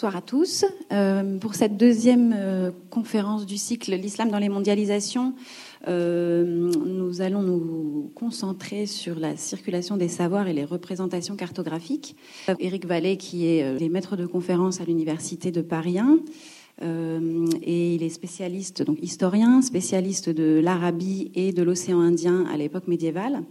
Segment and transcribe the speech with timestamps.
[0.00, 0.64] Bonsoir à tous.
[0.92, 5.34] Euh, pour cette deuxième euh, conférence du cycle L'islam dans les mondialisations,
[5.88, 12.16] euh, nous allons nous concentrer sur la circulation des savoirs et les représentations cartographiques.
[12.60, 16.16] Éric Vallée, qui est maître de conférence à l'université de Paris 1,
[17.60, 22.88] et il est spécialiste, donc historien, spécialiste de l'Arabie et de l'océan Indien à l'époque
[22.88, 23.42] médiévale.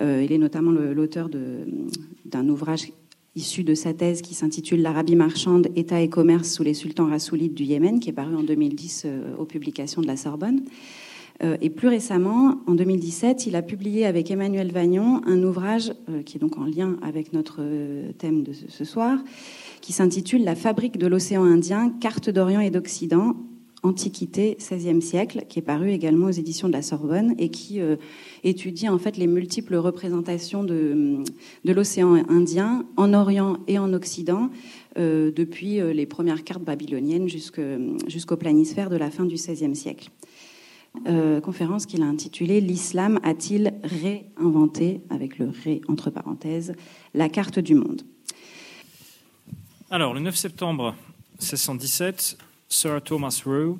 [0.00, 2.90] il est notamment l'auteur d'un ouvrage
[3.36, 7.54] issu de sa thèse qui s'intitule L'Arabie marchande, État et commerce sous les sultans rassoulides
[7.54, 10.62] du Yémen, qui est paru en 2010 euh, aux publications de la Sorbonne.
[11.42, 16.22] Euh, et plus récemment, en 2017, il a publié avec Emmanuel Vagnon un ouvrage euh,
[16.22, 17.60] qui est donc en lien avec notre
[18.18, 19.18] thème de ce soir,
[19.80, 23.34] qui s'intitule La fabrique de l'océan Indien, carte d'Orient et d'Occident,
[23.84, 27.96] Antiquité, XVIe siècle, qui est paru également aux éditions de la Sorbonne et qui euh,
[28.42, 31.22] étudie en fait les multiples représentations de,
[31.64, 34.48] l'océan Indien en Orient et en Occident
[34.96, 40.08] euh, depuis euh, les premières cartes babyloniennes jusqu'au planisphère de la fin du XVIe siècle.
[41.42, 46.72] conférence qu'il a intitulée L'islam a-t-il réinventé, avec le ré entre parenthèses,
[47.12, 48.00] la carte du monde
[49.90, 50.94] Alors, le 9 septembre
[51.40, 52.38] 1617,
[52.74, 53.78] Sir Thomas Roe,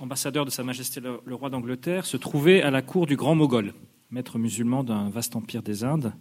[0.00, 3.72] ambassadeur de Sa Majesté le, roi d'Angleterre, se trouvait à la cour du grand Moghol,
[4.10, 6.12] maître musulman d'un vaste empire des Indes,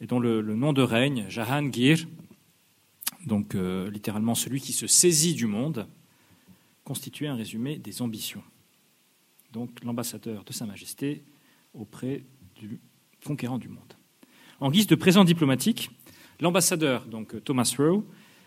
[0.00, 2.06] et dont le, nom de règne, Jahangir,
[3.26, 5.86] donc euh, littéralement celui qui se saisit du monde,
[6.82, 8.42] constituait un résumé des ambitions.
[9.52, 11.24] Donc l'ambassadeur de Sa Majesté
[11.74, 12.24] auprès
[12.56, 12.80] du
[13.22, 13.92] conquérant du monde.
[14.60, 15.90] En guise de présent diplomatique,
[16.40, 18.02] l'ambassadeur, donc Thomas Roe,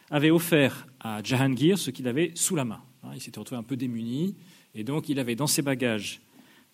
[0.09, 2.81] avait offert à Jahangir ce qu'il avait sous la main.
[3.07, 4.35] Hein, il s'était retrouvé un peu démuni,
[4.75, 6.21] et donc il avait dans ses bagages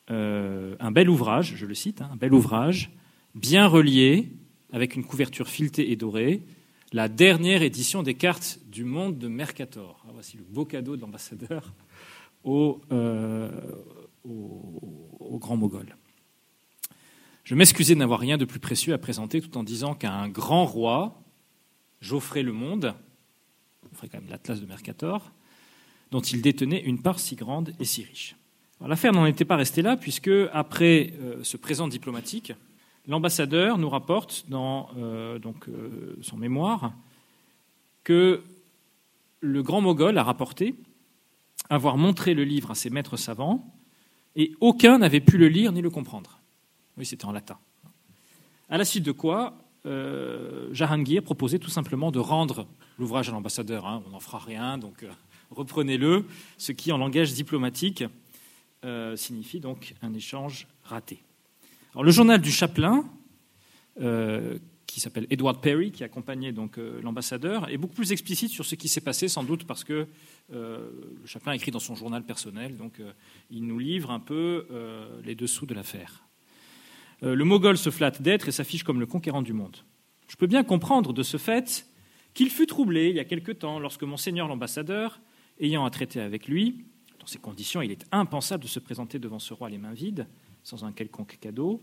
[0.10, 2.92] euh, un bel ouvrage, je le cite, hein, un bel ouvrage,
[3.36, 4.32] bien relié,
[4.72, 6.42] avec une couverture filetée et dorée,
[6.92, 10.04] la dernière édition des cartes du monde de Mercator.
[10.08, 11.74] Ah, voici le beau cadeau de l'ambassadeur
[12.44, 13.50] au, euh,
[14.24, 15.96] au, grand Mogol.
[17.44, 20.66] Je m'excusais de n'avoir rien de plus précieux à présenter tout en disant qu'un grand
[20.66, 21.22] roi,
[22.00, 22.94] j'offrais le monde,
[23.84, 25.32] on quand même l'Atlas de Mercator,
[26.14, 28.36] dont il détenait une part si grande et si riche.
[28.86, 32.54] L'affaire n'en était pas restée là, puisque après euh, ce présent diplomatique,
[33.08, 36.94] l'ambassadeur nous rapporte dans euh, euh, son mémoire
[38.04, 38.44] que
[39.40, 40.76] le grand Mogol a rapporté
[41.72, 43.66] avoir montré le livre à ses maîtres savants,
[44.36, 46.40] et aucun n'avait pu le lire ni le comprendre.
[46.96, 47.58] Oui, c'était en latin.
[48.70, 49.56] À la suite de quoi,
[50.72, 52.68] Jahangir proposait tout simplement de rendre
[53.00, 53.88] l'ouvrage à l'ambassadeur.
[53.88, 54.04] Hein.
[54.06, 55.06] On n'en fera rien, donc
[55.56, 56.26] reprenez-le,
[56.58, 58.04] ce qui en langage diplomatique
[58.86, 61.24] euh, signifie donc un échange raté.
[62.02, 63.06] Le journal du chapelain,
[64.02, 68.66] euh, qui s'appelle Edward Perry, qui accompagnait donc euh, l'ambassadeur, est beaucoup plus explicite sur
[68.66, 70.08] ce qui s'est passé, sans doute parce que
[70.52, 73.02] le chapelain écrit dans son journal personnel, donc
[73.50, 74.68] il nous livre un peu
[75.24, 76.26] les dessous de l'affaire.
[77.22, 79.78] le Mogol se flatte d'être et s'affiche comme le conquérant du monde.
[80.28, 81.88] Je peux bien comprendre de ce fait
[82.34, 85.22] qu'il fut troublé il y a quelque temps lorsque monseigneur l'ambassadeur
[85.60, 86.86] ayant à traiter avec lui,
[87.20, 90.28] dans ces conditions, il est impensable de se présenter devant ce roi les mains vides,
[90.64, 91.82] sans un quelconque cadeau,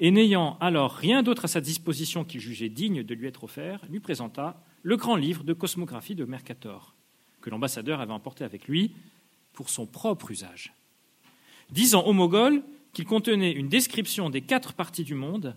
[0.00, 3.80] et n'ayant alors rien d'autre à sa disposition qu'il jugeait digne de lui être offert,
[3.88, 6.94] lui présenta le grand livre de cosmographie de Mercator,
[7.40, 8.92] que l'ambassadeur avait emporté avec lui
[9.52, 10.72] pour son propre usage,
[11.70, 12.62] disant au Mogol
[12.92, 15.56] qu'il contenait une description des quatre parties du monde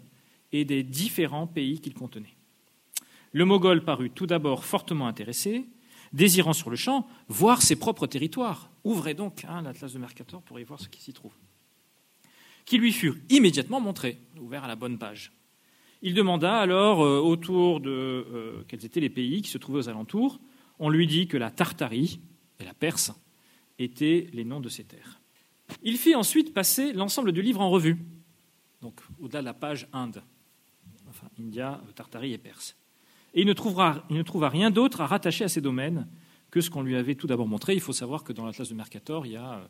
[0.52, 2.36] et des différents pays qu'il contenait.
[3.32, 5.66] Le Mogol parut tout d'abord fortement intéressé,
[6.16, 8.72] désirant sur le champ voir ses propres territoires.
[8.84, 11.34] Ouvrez donc hein, l'Atlas de Mercator pour y voir ce qui s'y trouve.
[12.66, 15.32] Qui lui furent immédiatement montrés, ouverts à la bonne page.
[16.02, 19.90] Il demanda alors euh, autour de euh, quels étaient les pays qui se trouvaient aux
[19.90, 20.40] alentours.
[20.80, 22.20] On lui dit que la Tartarie
[22.60, 23.12] et la Perse
[23.78, 25.20] étaient les noms de ces terres.
[25.84, 27.98] Il fit ensuite passer l'ensemble du livre en revue,
[28.82, 30.22] donc au-delà de la page Inde,
[31.10, 32.76] enfin India, Tartarie et Perse.
[33.36, 36.08] Et il ne, trouva rien d'autre à rattacher à ces domaines
[36.50, 37.74] que ce qu'on lui avait tout d'abord montré.
[37.74, 39.68] Il faut savoir que dans l'Atlas de Mercator, il y a euh,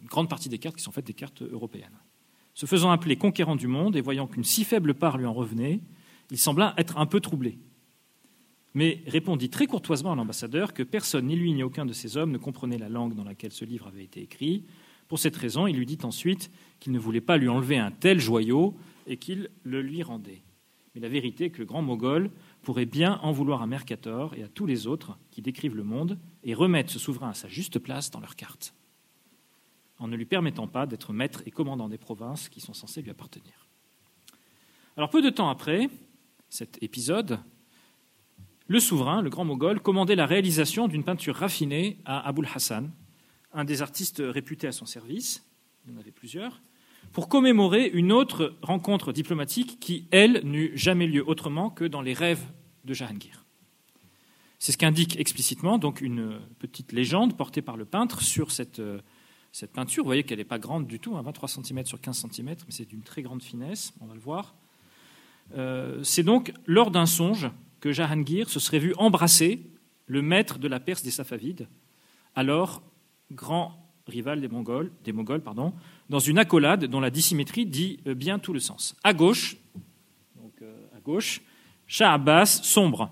[0.00, 1.98] une grande partie des cartes qui sont faites des cartes européennes.
[2.54, 5.80] Se faisant appeler conquérant du monde et voyant qu'une si faible part lui en revenait,
[6.30, 7.58] il sembla être un peu troublé.
[8.74, 12.30] Mais répondit très courtoisement à l'ambassadeur que personne, ni lui ni aucun de ses hommes,
[12.30, 14.64] ne comprenait la langue dans laquelle ce livre avait été écrit.
[15.08, 18.20] Pour cette raison, il lui dit ensuite qu'il ne voulait pas lui enlever un tel
[18.20, 18.76] joyau
[19.08, 20.42] et qu'il le lui rendait.
[20.94, 22.30] Mais la vérité est que le grand Mogol
[22.64, 26.18] pourrait bien en vouloir à Mercator et à tous les autres qui décrivent le monde
[26.42, 28.74] et remettre ce souverain à sa juste place dans leurs cartes,
[29.98, 33.10] en ne lui permettant pas d'être maître et commandant des provinces qui sont censées lui
[33.10, 33.68] appartenir.
[34.96, 35.88] Alors peu de temps après
[36.48, 37.38] cet épisode,
[38.66, 42.90] le souverain, le grand Mogol, commandait la réalisation d'une peinture raffinée à Abul Hassan,
[43.52, 45.46] un des artistes réputés à son service,
[45.84, 46.62] il y en avait plusieurs,
[47.14, 52.12] pour commémorer une autre rencontre diplomatique qui, elle, n'eut jamais lieu autrement que dans les
[52.12, 52.44] rêves
[52.84, 53.46] de Jahangir.
[54.58, 58.82] C'est ce qu'indique explicitement donc une petite légende portée par le peintre sur cette,
[59.52, 60.02] cette peinture.
[60.02, 62.56] Vous voyez qu'elle n'est pas grande du tout, 23 hein, cm sur 15 cm, mais
[62.70, 64.56] c'est d'une très grande finesse, on va le voir.
[65.56, 69.70] Euh, c'est donc lors d'un songe que Jahangir se serait vu embrasser
[70.06, 71.68] le maître de la Perse des Safavides,
[72.34, 72.82] alors
[73.30, 75.72] grand rival des Mongols, des Mongols pardon,
[76.10, 78.94] dans une accolade dont la dissymétrie dit euh, bien tout le sens.
[79.02, 79.56] À gauche,
[80.36, 81.40] donc euh, à gauche,
[81.86, 83.10] Shah Abbas, sombre,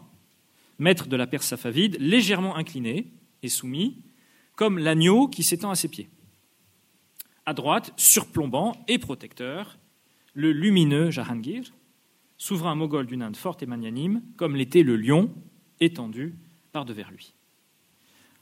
[0.79, 3.07] maître de la Perse safavide, légèrement incliné
[3.43, 4.03] et soumis,
[4.57, 6.09] comme l'agneau qui s'étend à ses pieds.
[7.47, 9.79] À droite, surplombant et protecteur,
[10.35, 11.65] le lumineux Jahangir,
[12.39, 15.31] souverain moghol d'une Inde forte et magnanime, comme l'était le lion
[15.81, 16.35] étendu
[16.73, 17.35] par devers lui.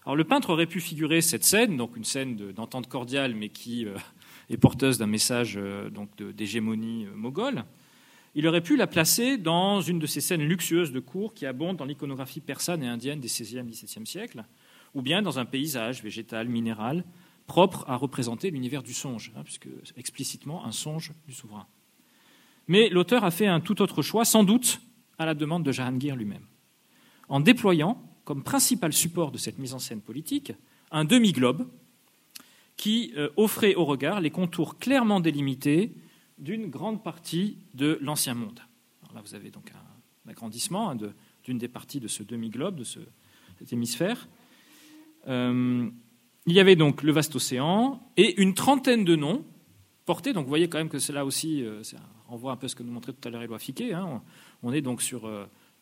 [0.04, 3.84] Alors le peintre aurait pu figurer cette scène, donc une scène d'entente cordiale, mais qui
[3.84, 3.96] euh,
[4.50, 5.90] est porteuse d'un message euh,
[6.32, 7.64] d'hégémonie euh, moghole.
[8.34, 11.76] Il aurait pu la placer dans une de ces scènes luxueuses de cour qui abondent
[11.76, 14.44] dans l'iconographie persane et indienne des XVIe et XVIIe siècles,
[14.94, 17.04] ou bien dans un paysage végétal, minéral,
[17.46, 21.66] propre à représenter l'univers du songe, hein, puisque explicitement un songe du souverain.
[22.68, 24.80] Mais l'auteur a fait un tout autre choix, sans doute
[25.18, 26.46] à la demande de Jahangir lui-même,
[27.28, 28.00] en déployant
[28.30, 30.52] comme principal support de cette mise en scène politique
[30.92, 31.66] un demi-globe
[32.76, 35.90] qui euh, offrait au regard les contours clairement délimités
[36.38, 38.60] d'une grande partie de l'ancien monde.
[39.12, 40.98] là, vous avez donc un, agrandissement hein,
[41.42, 43.00] d'une des parties de ce demi-globe, de ce,
[43.58, 44.28] cet hémisphère.
[45.26, 45.90] Euh,
[46.46, 49.44] il y avait donc le vaste océan et une trentaine de noms
[50.06, 50.32] portés.
[50.32, 51.82] Donc vous voyez quand même que cela aussi, euh,
[52.28, 53.92] on voit un peu ce que nous montrait tout à l'heure Éloi Fiquet.
[53.92, 54.22] Hein.
[54.62, 55.28] On est donc sur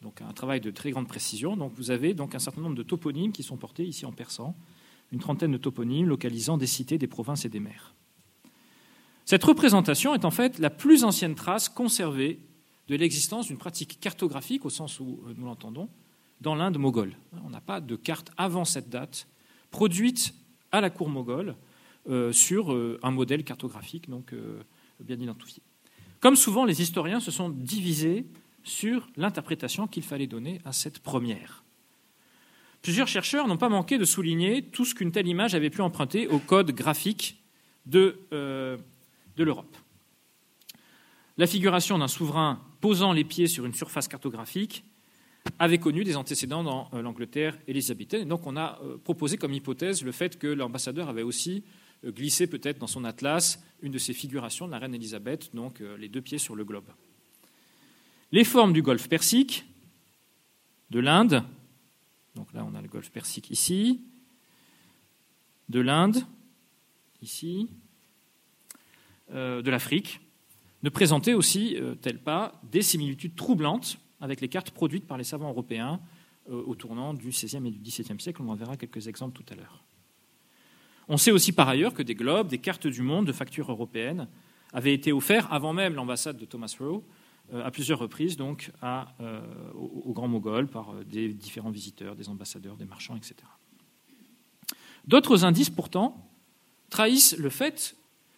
[0.02, 1.56] donc un travail de très grande précision.
[1.56, 4.54] Donc vous avez donc un certain nombre de toponymes qui sont portés ici en persan,
[5.12, 7.94] une trentaine de toponymes localisant des cités, des provinces et des mers.
[9.24, 12.40] Cette représentation est en fait la plus ancienne trace conservée
[12.88, 15.88] de l'existence d'une pratique cartographique, au sens où euh, nous l'entendons,
[16.40, 17.16] dans l'Inde moghole.
[17.44, 19.26] On n'a pas de carte avant cette date
[19.70, 20.34] produite
[20.72, 21.56] à la cour moghole
[22.08, 22.70] euh, sur
[23.02, 24.32] un modèle cartographique donc
[25.00, 25.62] bien identifié.
[26.20, 28.26] Comme souvent, les historiens se sont divisés
[28.64, 31.64] sur l'interprétation qu'il fallait donner à cette première.
[32.82, 36.28] Plusieurs chercheurs n'ont pas manqué de souligner tout ce qu'une telle image avait pu emprunter
[36.28, 37.42] au code graphique
[37.86, 38.76] de, euh,
[39.36, 39.76] l'Europe.
[41.36, 44.84] La figuration d'un souverain posant les pieds sur une surface cartographique
[45.58, 48.22] avait connu des antécédents dans euh, l'Angleterre élisabéthaine.
[48.22, 51.64] Et donc on a euh, proposé comme hypothèse le fait que l'ambassadeur avait aussi
[52.04, 56.08] glisser peut-être dans son atlas une de ces figurations de la reine Élisabeth, donc les
[56.08, 56.86] deux pieds sur le globe.
[58.30, 59.64] Les formes du golfe Persique,
[60.90, 61.42] de l'Inde,
[62.34, 64.04] donc là on a le golfe Persique ici,
[65.68, 66.18] de l'Inde,
[67.22, 67.68] ici,
[69.32, 70.20] euh, de l'Afrique,
[70.82, 75.48] ne présentaient aussi, tel pas, des similitudes troublantes avec les cartes produites par les savants
[75.48, 76.00] européens
[76.48, 78.40] au tournant du XVIe et du XVIIe siècle.
[78.42, 79.82] On en verra quelques exemples tout à l'heure.
[81.08, 84.28] On sait aussi par ailleurs que des globes, des cartes du monde de facture européenne
[84.72, 87.00] avaient été offerts avant même l'ambassade de Thomas Rowe euh,
[87.52, 89.40] à plusieurs reprises donc à, euh,
[89.74, 93.36] au, Grand Mogol par euh, des différents visiteurs, des ambassadeurs, des marchands, etc.
[95.06, 96.28] D'autres indices pourtant
[96.90, 97.96] trahissent le fait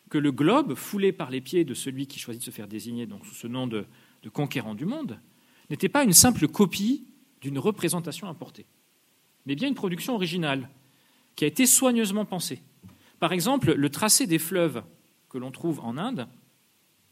[0.08, 3.06] que le globe, foulé par les pieds de celui qui choisit de se faire désigner
[3.06, 3.86] donc sous ce nom de,
[4.22, 5.18] de conquérant du monde,
[5.70, 7.04] n'était pas une simple copie
[7.40, 8.66] d'une représentation importée,
[9.46, 10.68] mais bien une production originale
[11.36, 12.60] qui a été soigneusement pensé.
[13.18, 14.82] Par exemple, le tracé des fleuves
[15.28, 16.26] que l'on trouve en Inde,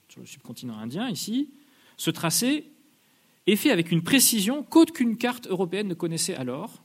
[0.08, 1.50] sur le subcontinent indien ici,
[1.98, 2.72] ce tracé
[3.46, 6.84] est fait avec une précision qu'aucune carte européenne ne connaissait alors,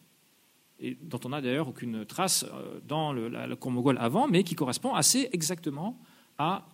[0.79, 4.55] et dont on n'a d'ailleurs aucune trace euh, dans le, la, Cour avant, mais qui
[4.55, 5.99] correspond assez exactement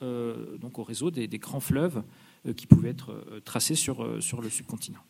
[0.01, 2.01] euh, au réseau des, grands fleuves
[2.47, 5.03] euh, qui pouvaient être tracés sur, le subcontinent.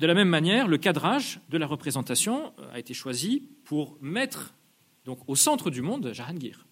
[0.00, 4.52] De la même manière, le cadrage de la représentation a été choisi pour mettre
[5.06, 6.66] au centre du monde Jahangir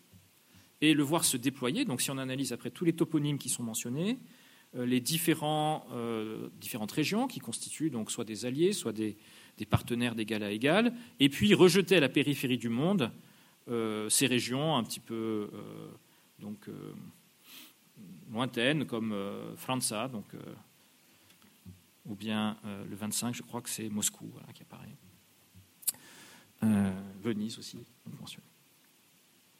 [0.82, 1.86] et le voir se déployer.
[1.86, 4.18] Donc, si on analyse après tous les toponymes qui sont mentionnés,
[4.76, 9.16] euh, les différents, euh, différentes régions qui constituent donc soit des alliés, soit des,
[9.70, 13.10] partenaires d'égal à égal, et puis rejeter à la périphérie du monde
[14.08, 15.48] ces régions un petit peu
[16.40, 16.68] donc,
[18.28, 19.14] lointaines comme
[19.54, 20.34] Franza, donc
[22.06, 24.96] ou bien euh, le 25, je crois que c'est Moscou qui apparaît.
[26.64, 27.84] Euh, Venise aussi,
[28.20, 28.51] mentionné.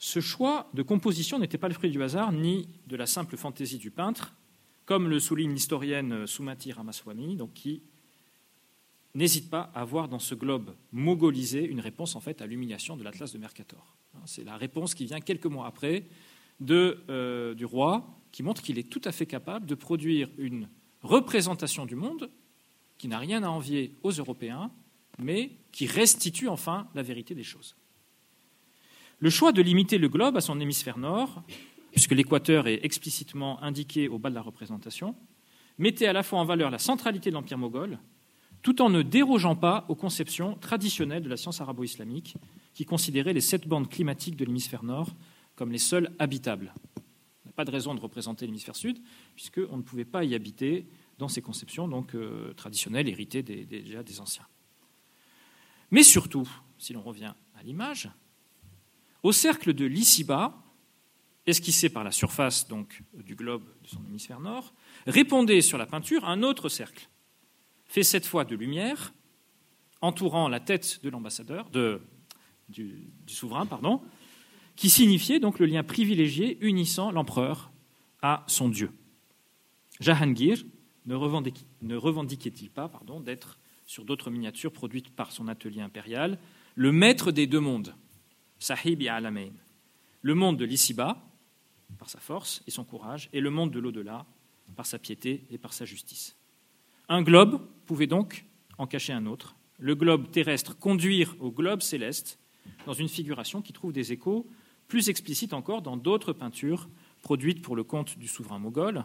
[0.05, 3.79] Ce choix de composition n'était pas le fruit du hasard ni de la simple fantaisie
[3.79, 4.35] du peintre,
[4.85, 7.85] comme le souligne l'historienne Sumati Ramaswamy, donc qui
[9.15, 13.05] n'hésite pas à voir dans ce globe mogolisé une réponse en fait à l'humiliation de
[13.05, 13.95] l'Atlas de Mercator.
[14.25, 16.09] C'est la réponse qui vient quelques mois après
[16.59, 20.69] de, du roi, qui montre qu'il est tout à fait capable de produire une
[21.03, 22.29] représentation du monde
[22.99, 24.73] qui n'a rien à envier aux Européens,
[25.21, 27.77] mais qui restitue enfin la vérité des choses.
[29.23, 31.45] Le choix de limiter le globe à son hémisphère nord,
[31.93, 35.15] puisque l'équateur est explicitement indiqué au bas de la représentation,
[35.79, 38.01] mettait à la fois en valeur la centralité de l'Empire moghol,
[38.63, 42.35] tout en ne dérogeant pas aux conceptions traditionnelles de la science arabo-islamique,
[42.75, 45.11] qui considérait les sept bandes climatiques de l'hémisphère nord
[45.55, 46.75] comme les seules habitables.
[46.97, 48.99] On n'a pas de raison de représenter l'hémisphère sud,
[49.37, 50.89] puisqu'on ne pouvait pas y habiter
[51.19, 54.49] dans ces conceptions donc, euh, traditionnelles, héritées déjà des anciens.
[55.93, 58.11] Mais surtout, si l'on revient à l'image,
[59.23, 60.63] au cercle de l'Issiba,
[61.47, 64.73] esquissé par la surface donc, du globe de son hémisphère nord,
[65.07, 67.09] répondait sur la peinture un autre cercle,
[67.87, 69.13] fait cette fois de lumière,
[70.01, 71.99] entourant la tête de l'ambassadeur, du,
[73.27, 74.03] du, souverain, pardon,
[74.77, 77.71] qui signifiait donc le lien privilégié unissant l'empereur
[78.21, 78.91] à son dieu.
[80.01, 80.65] Jahangir
[81.07, 82.91] ne revendiquait-il pas
[83.25, 86.39] d'être sur d'autres miniatures produites par son atelier impérial,
[86.75, 87.95] le maître des deux mondes,
[88.63, 89.51] Sahib et Alamain,
[90.23, 91.21] le monde de l'ici-bas,
[91.99, 94.25] par sa force et son courage, et le monde de l'au-delà,
[94.77, 96.37] par sa piété et par sa justice.
[97.09, 98.45] Un globe pouvait donc
[98.79, 102.39] en cacher un autre, le globe terrestre conduire au globe céleste,
[102.87, 104.49] dans une figuration qui trouve des échos
[104.87, 106.89] plus explicites encore dans d'autres peintures
[107.21, 109.05] produites pour le compte du souverain moghol.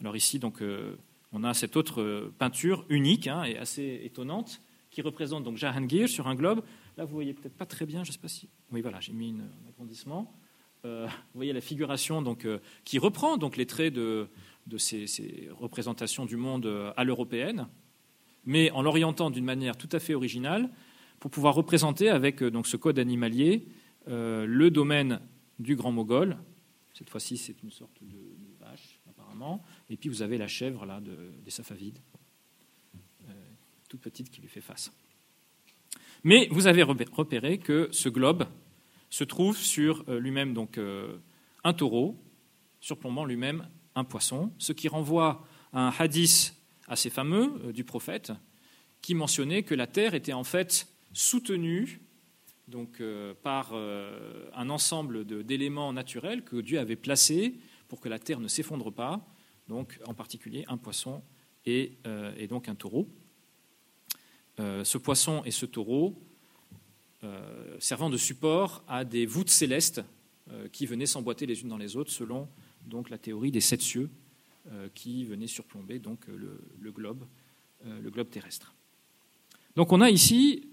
[0.00, 0.96] Alors ici, donc, euh,
[1.32, 4.60] on a cette autre euh, peinture unique hein, et assez étonnante
[4.90, 6.62] qui représente donc Jahangir sur un globe.
[6.96, 8.48] Là, vous voyez peut-être pas très bien, je ne sais pas si.
[8.72, 10.34] Oui, voilà, j'ai mis un agrandissement.
[10.84, 14.28] Euh, vous voyez la figuration donc, euh, qui reprend donc les traits de,
[14.78, 17.68] ces, représentations du monde à l'européenne,
[18.44, 20.70] mais en l'orientant d'une manière tout à fait originale
[21.18, 23.66] pour pouvoir représenter avec donc, ce code animalier
[24.06, 25.20] le domaine
[25.58, 26.38] du Grand Mogol.
[26.94, 28.18] Cette fois-ci, c'est une sorte de
[28.58, 31.98] vache, apparemment, et puis vous avez la chèvre là, des Safavides,
[33.28, 33.32] euh,
[33.88, 34.92] toute petite qui lui fait face.
[36.24, 38.46] Mais vous avez repéré que ce globe
[39.08, 41.16] se trouve sur euh, lui-même donc euh,
[41.64, 42.22] un taureau,
[42.80, 46.54] surplombant lui-même un poisson, ce qui renvoie à un hadith
[46.88, 48.32] assez fameux du prophète
[49.02, 52.00] qui mentionnait que la terre était en fait soutenue
[53.42, 57.58] par un ensemble d'éléments naturels que Dieu avait placés
[57.88, 59.20] pour que la terre ne s'effondre pas,
[59.68, 61.22] donc en particulier un poisson
[61.66, 63.08] et, euh, donc un taureau.
[64.60, 66.14] Euh, ce poisson et ce taureau
[67.24, 70.02] euh, servant de support à des voûtes célestes
[70.72, 72.48] qui venaient s'emboîter les unes dans les autres selon
[72.84, 74.10] donc la théorie des sept cieux
[74.94, 77.24] qui venaient surplomber donc le, globe,
[77.84, 78.74] le globe terrestre.
[79.76, 80.68] Donc on a ici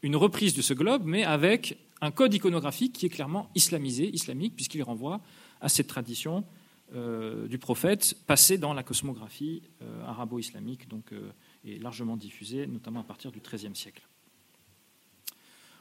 [0.00, 4.54] une reprise de ce globe, mais avec un code iconographique qui est clairement islamisé, islamique,
[4.56, 5.20] puisqu'il renvoie
[5.60, 6.44] à cette tradition
[6.94, 11.32] euh, du prophète passé dans la cosmographie euh, arabo-islamique donc, euh,
[11.76, 14.06] largement diffusée, notamment à partir du XIIIe siècle.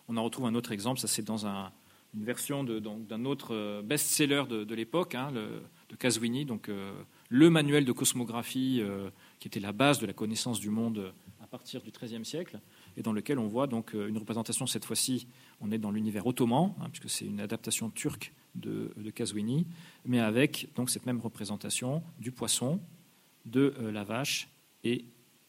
[0.10, 4.76] On en retrouve un autre exemple, ça c'est dans une version d'un autre best-seller de,
[4.76, 6.70] l'époque, hein, de Kazwini, donc
[7.30, 8.82] le manuel de cosmographie
[9.40, 12.60] qui était la base de la connaissance du monde à partir du XIIIe siècle,
[12.96, 15.28] et dans lequel on voit donc une représentation cette fois-ci,
[15.60, 19.12] on est dans l'univers ottoman, hein, puisque c'est une adaptation turque de, de
[20.06, 22.80] mais avec donc cette même représentation du poisson,
[23.46, 24.50] de euh, la vache
[24.84, 25.06] et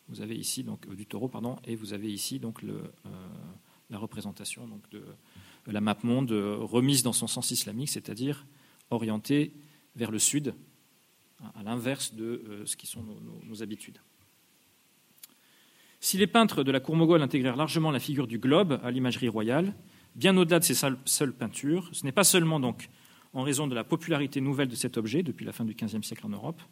[0.08, 2.80] vous avez ici donc euh, du taureau pardon et vous avez ici donc euh,
[3.90, 5.02] la représentation donc de
[5.66, 8.46] la map monde remise dans son sens islamique, c'est-à-dire
[8.90, 9.52] orientée
[9.96, 10.54] vers le sud,
[11.54, 13.04] à l'inverse de ce qui sont
[13.46, 13.98] nos, habitudes.
[16.00, 19.28] Si les peintres de la cour moghole intégrèrent largement la figure du globe à l'imagerie
[19.28, 19.74] royale,
[20.14, 22.88] bien au-delà de ces seules peintures, ce n'est pas seulement donc
[23.34, 26.24] en raison de la popularité nouvelle de cet objet depuis la fin du XVe siècle
[26.24, 26.62] en Europe,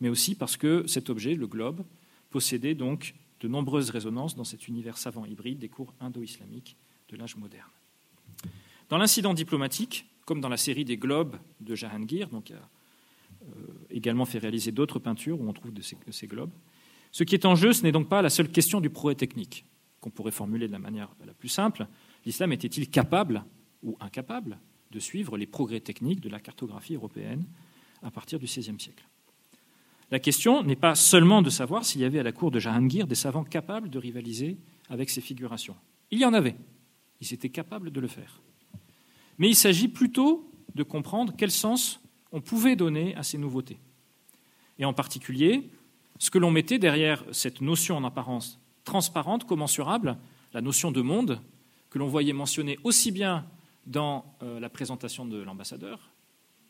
[0.00, 1.84] mais aussi parce que cet objet, le globe,
[2.30, 6.76] possédait donc de nombreuses résonances dans cet univers savant hybride des cours indo-islamiques
[7.08, 7.68] de l'âge moderne.
[8.88, 13.46] Dans l'incident diplomatique, comme dans la série des globes de Jahangir, donc a euh,
[13.90, 16.50] également fait réaliser d'autres peintures où on trouve de ces, ces, globes,
[17.12, 19.64] ce qui est en jeu, ce n'est donc pas la seule question du progrès technique,
[20.00, 21.86] qu'on pourrait formuler de la manière la plus simple.
[22.24, 23.44] L'islam était-il capable
[23.82, 24.58] ou incapable
[24.90, 27.44] de suivre les progrès techniques de la cartographie européenne
[28.02, 29.04] à partir du XVIe siècle?
[30.10, 33.06] La question n'est pas seulement de savoir s'il y avait à la cour de Jahangir
[33.06, 35.76] des savants capables de rivaliser avec ces figurations.
[36.10, 36.56] Il y en avait.
[37.20, 38.40] Ils étaient capables de le faire.
[39.38, 42.00] Mais il s'agit plutôt de comprendre quel sens
[42.32, 43.78] on pouvait donner à ces nouveautés.
[44.78, 45.70] Et en particulier,
[46.18, 50.16] ce que l'on mettait derrière cette notion en apparence transparente, commensurable,
[50.52, 51.40] la notion de monde,
[51.90, 53.46] que l'on voyait mentionner aussi bien
[53.86, 56.10] dans euh, la présentation de l'ambassadeur,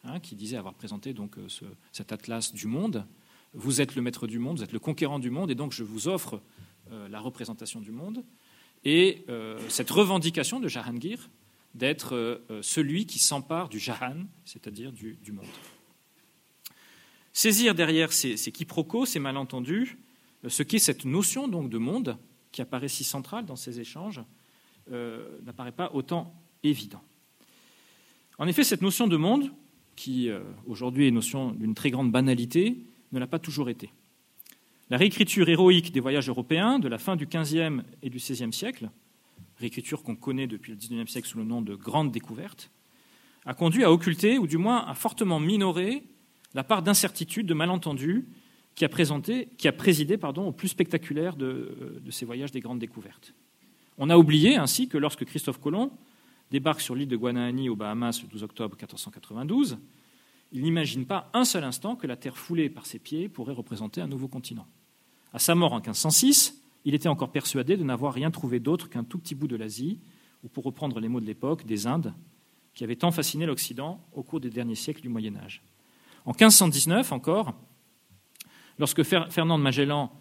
[0.05, 1.47] hein, qui disait avoir présenté donc euh,
[1.93, 3.07] cet atlas du monde.
[3.53, 5.83] Vous êtes le maître du monde, vous êtes le conquérant du monde, et donc je
[5.83, 6.41] vous offre
[6.91, 8.25] euh, la représentation du monde.
[8.85, 9.27] Et
[9.69, 11.29] cette revendication de Jahangir
[11.75, 15.45] d'être celui qui s'empare du Jahan, c'est-à-dire du, monde.
[17.35, 19.99] Saisir derrière ces, quiproquos, ces malentendus,
[20.49, 22.17] ce qu'est cette notion donc de monde
[22.53, 24.23] qui apparaît si centrale dans ces échanges,
[24.89, 27.03] n'apparaît pas autant évident.
[28.41, 29.53] En effet, cette notion de monde,
[29.97, 32.79] qui euh, aujourd'hui est notion d'une très grande banalité,
[33.13, 33.91] ne l'a pas toujours été.
[34.91, 38.91] La réécriture héroïque des voyages européens de la fin du XVe et du XVIe siècle,
[39.59, 42.71] réécriture qu'on connaît depuis le XIXe siècle sous le nom de Grande Découverte,
[43.47, 46.03] a conduit à occulter, ou du moins à fortement minorer,
[46.55, 48.27] la part d'incertitude, de malentendu
[48.75, 52.79] qui a, qui a présidé pardon, au plus spectaculaire de, de ces voyages des grandes
[52.79, 53.35] découvertes.
[53.99, 55.93] On a oublié ainsi que lorsque Christophe Colomb
[56.51, 59.79] débarque sur l'île de Guanahani aux Bahamas le 12 octobre 1492,
[60.53, 64.01] il n'imagine pas un seul instant que la terre foulée par ses pieds pourrait représenter
[64.01, 64.67] un nouveau continent.
[65.33, 69.05] À sa mort en 1506, il était encore persuadé de n'avoir rien trouvé d'autre qu'un
[69.05, 70.01] tout petit bout de l'Asie,
[70.43, 72.15] ou pour reprendre les mots de l'époque, des Indes,
[72.75, 75.63] qui avaient tant fasciné l'Occident au cours des derniers siècles du Moyen Âge.
[76.25, 77.55] En 1519 encore,
[78.79, 80.13] lorsque Fernand Magellan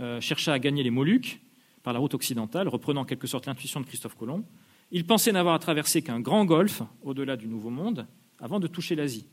[0.00, 1.40] euh, chercha à gagner les Moluques
[1.82, 4.44] par la route occidentale, reprenant en quelque sorte l'intuition de Christophe Colomb,
[4.90, 8.06] il pensait n'avoir à traverser qu'un grand golfe au-delà du Nouveau Monde
[8.38, 9.26] avant de toucher l'Asie,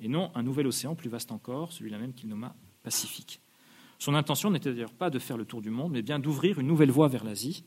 [0.00, 3.40] et non un nouvel océan plus vaste encore, celui-là même qu'il nomma Pacifique.
[3.98, 6.66] Son intention n'était d'ailleurs pas de faire le tour du monde, mais bien d'ouvrir une
[6.66, 7.64] nouvelle voie vers l'Asie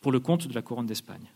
[0.00, 1.30] pour le compte de la couronne d'Espagne.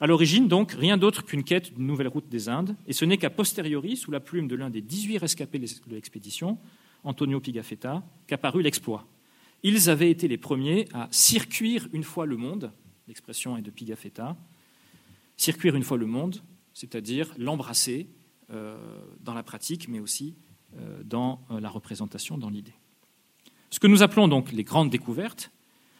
[0.00, 3.18] À l'origine, donc, rien d'autre qu'une quête d'une nouvelle route des Indes, et ce n'est
[3.18, 6.58] qu'à posteriori, sous la plume de l'un des 18 rescapés de l'expédition,
[7.04, 9.06] Antonio Pigafetta, qu'apparut l'exploit.
[9.62, 12.72] Ils avaient été les premiers à circuire une fois le monde
[13.08, 14.36] l'expression est de Pigafetta,
[15.36, 18.08] circuire une fois le monde, c'est-à-dire l'embrasser
[19.20, 20.34] dans la pratique, mais aussi
[20.78, 22.72] euh, dans euh, la représentation, dans l'idée.
[23.68, 25.50] Ce que nous appelons donc les grandes découvertes,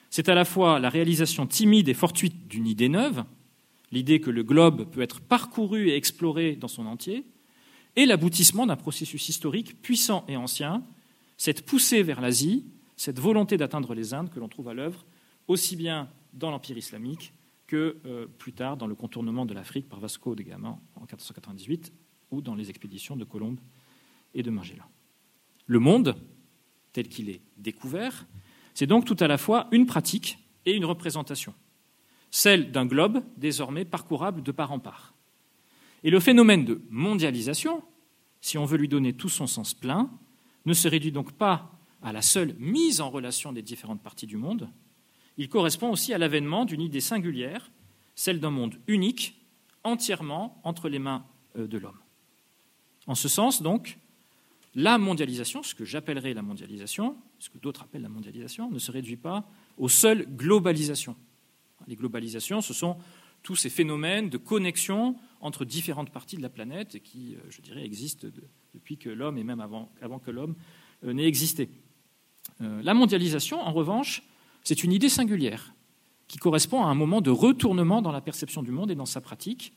[0.09, 3.23] c'est à la fois la réalisation timide et fortuite d'une idée neuve,
[3.91, 7.27] l'idée que le globe peut être parcouru et exploré dans son entier,
[7.97, 10.83] et l'aboutissement d'un processus historique puissant et ancien,
[11.37, 12.65] cette poussée vers l'Asie,
[12.97, 15.05] cette volonté d'atteindre les Indes que l'on trouve à l'œuvre,
[15.49, 17.35] aussi bien dans l'Empire islamique
[17.67, 21.93] que euh, plus tard dans le contournement de l'Afrique par Vasco de Gama en 1498
[22.33, 23.61] ou dans les expéditions de Colombe
[24.35, 24.85] et de Magellan.
[25.67, 26.17] Le monde,
[26.93, 28.27] tel qu'il est découvert,
[28.75, 31.55] c'est donc tout à la fois une pratique et une représentation,
[32.31, 35.15] celle d'un globe désormais parcourable de part en part.
[36.03, 37.83] Et le phénomène de mondialisation,
[38.41, 40.11] si on veut lui donner tout son sens plein,
[40.65, 44.37] ne se réduit donc pas à la seule mise en relation des différentes parties du
[44.37, 44.69] monde,
[45.37, 47.71] il correspond aussi à l'avènement d'une idée singulière,
[48.15, 49.41] celle d'un monde unique,
[49.85, 51.25] entièrement entre les mains
[51.57, 52.02] euh, de l'homme.
[53.07, 53.99] En ce sens, donc,
[54.75, 58.91] la mondialisation, ce que j'appellerais la mondialisation, ce que d'autres appellent la mondialisation, ne se
[58.91, 59.45] réduit pas
[59.77, 61.17] aux seules globalisations.
[61.89, 62.97] Les globalisations, ce sont
[63.43, 67.85] tous ces phénomènes de connexion entre différentes parties de la planète qui, euh, je dirais,
[67.85, 68.29] existent
[68.75, 69.91] depuis que l'homme et même avant,
[70.25, 70.55] que l'homme
[71.05, 71.69] euh, n'ait existé.
[72.61, 74.23] La mondialisation, en revanche,
[74.65, 75.75] c'est une idée singulière
[76.29, 79.21] qui correspond à un moment de retournement dans la perception du monde et dans sa
[79.21, 79.75] pratique.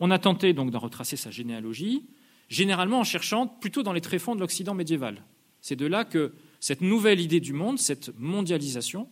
[0.00, 2.04] On a tenté donc d'en retracer sa généalogie,
[2.48, 5.22] généralement en cherchant plutôt dans les tréfonds de l'Occident médiéval.
[5.60, 9.08] C'est de là que cette nouvelle idée du monde, cette mondialisation,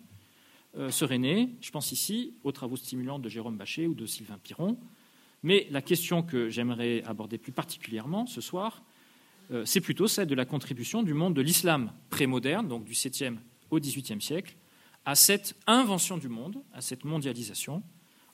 [0.76, 1.50] euh, serait née.
[1.60, 4.76] Je pense ici aux travaux stimulants de Jérôme Bachet ou de Sylvain Piron.
[5.42, 8.82] Mais la question que j'aimerais aborder plus particulièrement ce soir,
[9.50, 13.36] euh, c'est plutôt celle de la contribution du monde de l'islam prémoderne, donc du 7e
[13.70, 14.56] au XVIIIe siècle,
[15.04, 17.82] à cette invention du monde, à cette mondialisation,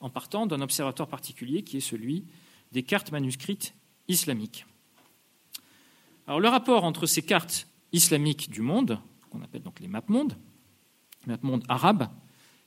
[0.00, 2.24] en partant d'un observatoire particulier qui est celui
[2.72, 3.74] des cartes manuscrites
[4.08, 4.66] islamiques.
[6.30, 10.36] Alors le rapport entre ces cartes islamiques du monde, qu'on appelle donc les mapmondes,
[11.26, 12.06] les mapmondes arabes,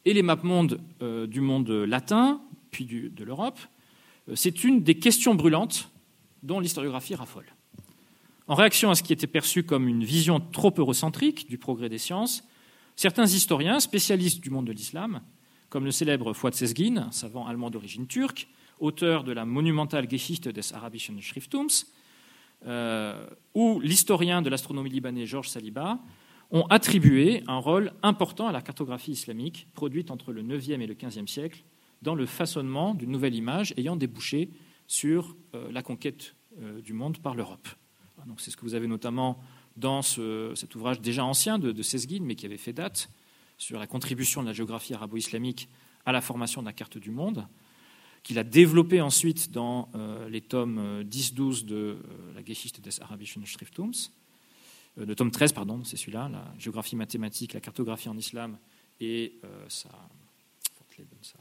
[0.03, 3.57] et les mapmondes euh, du monde latin, puis de l'Europe,
[4.27, 5.89] euh, c'est une des questions brûlantes
[6.41, 7.45] dont l'historiographie raffole.
[8.49, 11.99] En réaction à ce qui était perçu comme une vision trop eurocentrique du progrès des
[11.99, 12.43] sciences,
[12.97, 15.21] Certains historiens, spécialistes du monde de l'islam,
[15.69, 18.49] comme le célèbre Fuad Sezgin, savant allemand d'origine turque,
[18.79, 21.85] auteur de la monumentale Geschichte des Arabischen Schriftums,
[22.65, 25.99] euh, ou l'historien de l'astronomie libanais Georges Saliba,
[26.51, 30.93] ont attribué un rôle important à la cartographie islamique produite entre le IXe et le
[30.93, 31.63] XVe siècle
[32.01, 34.51] dans le façonnement d'une nouvelle image ayant débouché
[34.87, 37.67] sur euh, la conquête euh, du monde par l'Europe.
[38.27, 39.39] Donc c'est ce que vous avez notamment
[39.75, 43.09] dans cet ouvrage déjà ancien de, de mais qui avait fait date,
[43.57, 45.67] sur la contribution de la géographie arabo-islamique
[46.05, 47.47] à la formation de la carte du monde,
[48.23, 51.97] qu'il a développé ensuite dans euh, les tomes 10-12 de euh,
[52.33, 53.91] la Geschichte des Arabischen Schriftums,
[54.97, 58.57] euh, de tome 13, pardon, c'est celui-là, la géographie mathématique, la cartographie en islam
[59.01, 59.89] et sa,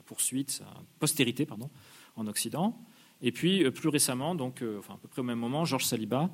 [0.07, 0.65] poursuite, sa
[0.99, 1.71] postérité pardon,
[2.17, 2.77] en Occident.
[3.21, 6.31] Et puis, plus récemment, donc, à peu près au même moment, Georges Saliba,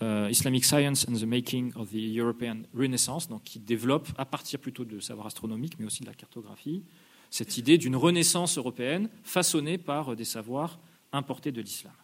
[0.00, 4.86] Islamic Science and the Making of the European Renaissance, donc, qui développe, à partir plutôt
[4.86, 6.84] de savoir astronomique, mais aussi de la cartographie,
[7.30, 10.78] cette idée d'une renaissance européenne façonnée par des savoirs
[11.12, 11.94] importés de l'islam.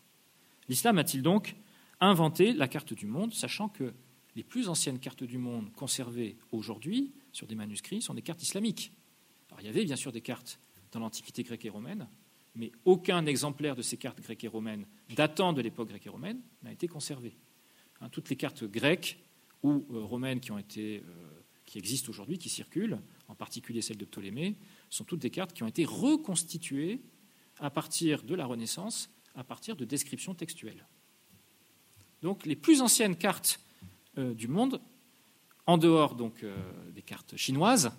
[0.68, 1.56] L'islam a-t-il donc
[2.00, 3.92] inventé la carte du monde, sachant que
[4.34, 8.92] les plus anciennes cartes du monde conservées aujourd'hui sur des manuscrits sont des cartes islamiques?
[9.60, 10.58] Il y avait bien sûr des cartes
[10.92, 12.08] dans l'Antiquité grecque et romaine,
[12.54, 16.40] mais aucun exemplaire de ces cartes grecques et romaines datant de l'époque grecque et romaine
[16.62, 17.36] n'a été conservé.
[18.00, 19.18] Hein, toutes les cartes grecques
[19.62, 21.00] ou euh, romaines qui, euh,
[21.64, 24.56] qui existent aujourd'hui, qui circulent, en particulier celles de Ptolémée,
[24.92, 27.00] sont toutes des cartes qui ont été reconstituées
[27.58, 30.86] à partir de la Renaissance, à partir de descriptions textuelles.
[32.20, 33.58] Donc les plus anciennes cartes
[34.18, 34.80] euh, du monde,
[35.66, 36.54] en dehors donc euh,
[36.94, 37.90] des cartes chinoises,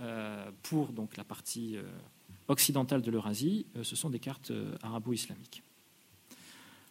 [0.00, 1.78] euh, pour donc la partie
[2.48, 5.62] occidentale de l'Eurasie, ce sont des cartes arabo-islamiques.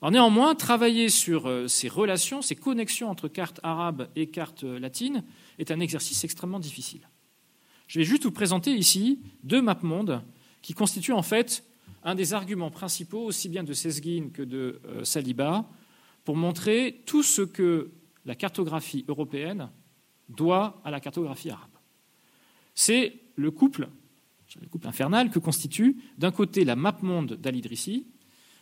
[0.01, 5.23] Néanmoins, travailler sur ces relations, ces connexions entre cartes arabes et cartes latines
[5.57, 7.07] est un exercice extrêmement difficile.
[7.87, 10.23] Je vais juste vous présenter ici deux mondes
[10.61, 11.63] qui constituent en fait
[12.03, 15.67] un des arguments principaux, aussi bien de Sesguin que de euh, Saliba,
[16.23, 17.91] pour montrer tout ce que
[18.25, 19.69] la cartographie européenne
[20.29, 21.69] doit à la cartographie arabe.
[22.73, 23.87] C'est le couple,
[24.59, 28.07] le couple infernal que constitue d'un côté la map monde d'Al-Idrissi,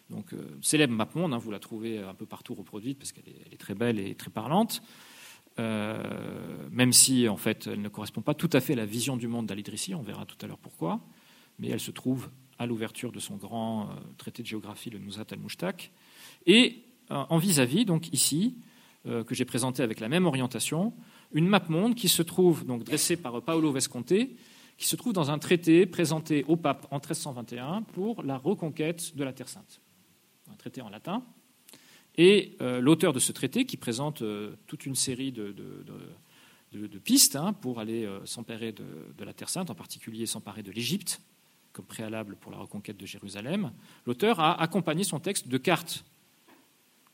[0.09, 3.29] donc euh, célèbre map monde, hein, vous la trouvez un peu partout reproduite parce qu'elle
[3.51, 4.81] est, très belle et très parlante,
[5.59, 9.17] euh, même si en fait elle ne correspond pas tout à fait à la vision
[9.17, 11.01] du monde d'Al-Idrissi, on verra tout à l'heure pourquoi,
[11.59, 15.25] mais elle se trouve à l'ouverture de son grand euh, traité de géographie, le Nuzhat
[15.31, 15.91] al-Mushtaq,
[16.45, 18.57] et euh, en vis-à-vis, donc ici,
[19.05, 20.93] que j'ai présenté avec la même orientation,
[21.33, 24.13] une map monde qui se trouve donc dressée par Paolo Vesconte,
[24.77, 29.25] qui se trouve dans un traité présenté au pape en 1321 pour la reconquête de
[29.25, 29.81] la Terre Sainte,
[30.49, 31.21] un traité en latin
[32.15, 35.55] et euh, l'auteur de ce traité, qui présente euh, toute une série de,
[37.03, 41.21] pistes hein, pour aller euh, s'emparer de, la Terre Sainte, en particulier s'emparer de l'Égypte,
[41.71, 43.71] comme préalable pour la reconquête de Jérusalem,
[44.05, 46.05] l'auteur a accompagné son texte de cartes.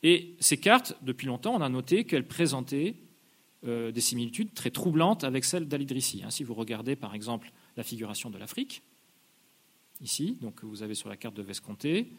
[0.04, 2.96] Et ces cartes, depuis longtemps, on a noté qu'elles présentaient
[3.64, 6.24] des similitudes très troublantes avec celles d'Al-Idrissi.
[6.24, 6.30] Hein.
[6.30, 8.82] Si vous regardez par exemple la figuration de l'Afrique,
[10.02, 12.10] ici, donc vous avez sur la carte de Vescomté,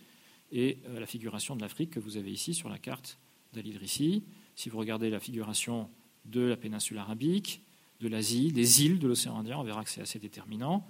[0.52, 3.18] et euh, la figuration de l'Afrique que vous avez ici sur la carte
[3.52, 4.24] d'Al-Idrissi.
[4.56, 5.88] Si vous regardez la figuration
[6.24, 7.62] de la péninsule arabique,
[8.00, 10.86] de l'Asie, des îles de l'océan Indien, on verra que c'est assez déterminant.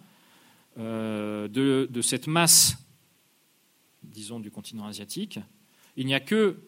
[0.78, 2.76] Euh, de, cette masse,
[4.02, 5.40] disons, du continent asiatique,
[5.96, 6.60] il n'y a que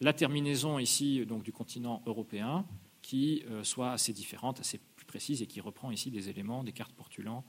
[0.00, 2.64] la terminaison ici donc, du continent européen
[3.02, 6.72] qui euh, soit assez différente, assez plus précise et qui reprend ici des éléments des
[6.72, 7.44] cartes portulans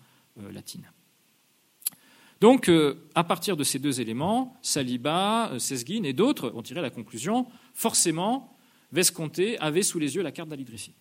[0.52, 0.92] latines.
[2.42, 6.82] Donc, euh, à partir de ces deux éléments, Saliba, euh, Sesguin et d'autres ont tiré
[6.82, 8.56] la conclusion forcément,
[8.92, 10.94] Vesconté avait sous les yeux la carte d'Alidrissi.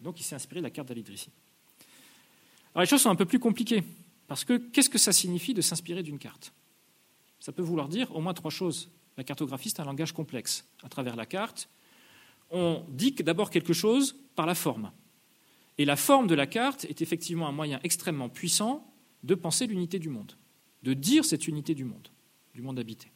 [0.00, 1.30] Donc, il s'est inspiré de la carte d'Alidrissi.
[2.74, 3.82] Alors, les choses sont un peu plus compliquées,
[4.26, 6.52] parce que qu'est-ce que ça signifie de s'inspirer d'une carte?
[7.40, 8.90] Ça peut vouloir dire au moins trois choses.
[9.16, 10.66] La cartographie, c'est un langage complexe.
[10.82, 11.68] À travers la carte,
[12.50, 14.92] on dit d'abord quelque chose par la forme.
[15.78, 19.98] Et la forme de la carte est effectivement un moyen extrêmement puissant de penser l'unité
[19.98, 20.34] du monde
[20.82, 22.08] de dire cette unité du monde,
[22.54, 23.10] du monde habité.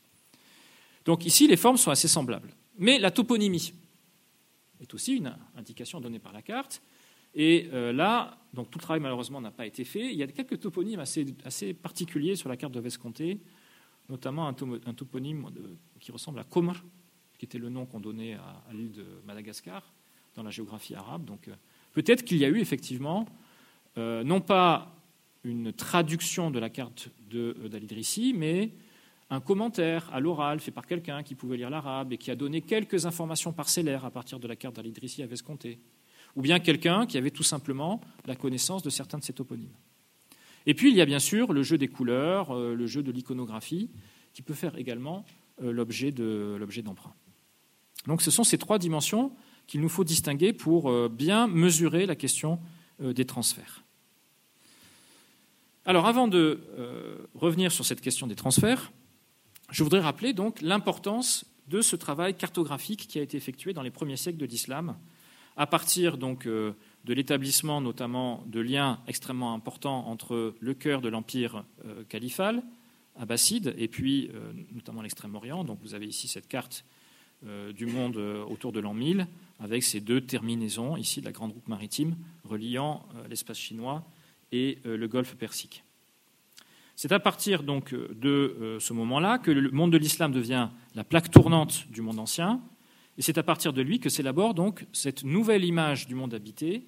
[1.05, 2.55] Donc ici, les formes sont assez semblables.
[2.79, 3.73] Mais la toponymie
[4.81, 6.83] est aussi une indication donnée par la carte.
[7.35, 10.13] Et euh, là, donc tout le travail malheureusement n'a pas été fait.
[10.13, 13.41] Il y a quelques toponymes assez, particuliers sur la carte de Vescomté,
[14.09, 15.49] notamment un, toponyme
[15.99, 16.75] qui ressemble à Comr,
[17.39, 19.93] qui était le nom qu'on donnait à, l'île de Madagascar
[20.35, 21.25] dans la géographie arabe.
[21.25, 21.55] Donc euh,
[21.93, 23.27] peut-être qu'il y a eu effectivement,
[23.97, 24.95] euh, non pas
[25.45, 28.71] une traduction de la carte euh, d'Al-Idrissi, mais
[29.31, 32.61] un commentaire à l'oral fait par quelqu'un qui pouvait lire l'arabe et qui a donné
[32.61, 35.81] quelques informations parcellaires à partir de la carte d'Al-Idrissi à Vescomté,
[36.37, 39.75] ou bien quelqu'un qui avait tout simplement la connaissance de certains de ces toponymes.
[40.67, 43.11] Et puis il y a bien sûr le jeu des couleurs, euh, le jeu de
[43.11, 43.91] l'iconographie,
[44.33, 45.25] qui peut faire également
[45.63, 47.15] euh, l'objet d'emprunt.
[48.07, 49.33] Donc ce sont ces trois dimensions
[49.67, 52.59] qu'il nous faut distinguer pour bien mesurer la question
[52.99, 53.85] des transferts.
[55.85, 58.93] Alors, avant de euh, revenir sur cette question des transferts,
[59.73, 63.91] je voudrais rappeler donc l'importance de ce travail cartographique qui a été effectué dans les
[63.91, 64.97] premiers siècles de l'islam,
[65.57, 66.75] à partir donc de
[67.07, 71.65] l'établissement notamment de liens extrêmement importants entre le cœur de l'empire
[72.09, 72.63] califal,
[73.19, 74.31] abbasside, et puis
[74.73, 75.65] notamment l'extrême-orient.
[75.65, 76.85] Donc vous avez ici cette carte
[77.75, 79.27] du monde autour de l'an 1000,
[79.61, 84.05] avec ces deux terminaisons, ici de la grande route maritime, reliant l'espace chinois
[84.53, 85.83] et le golfe Persique.
[86.95, 91.31] C'est à partir donc de ce moment-là que le monde de l'islam devient la plaque
[91.31, 92.63] tournante du monde ancien,
[93.19, 96.87] et c'est à partir de lui que s'élabore donc cette nouvelle image du monde habité,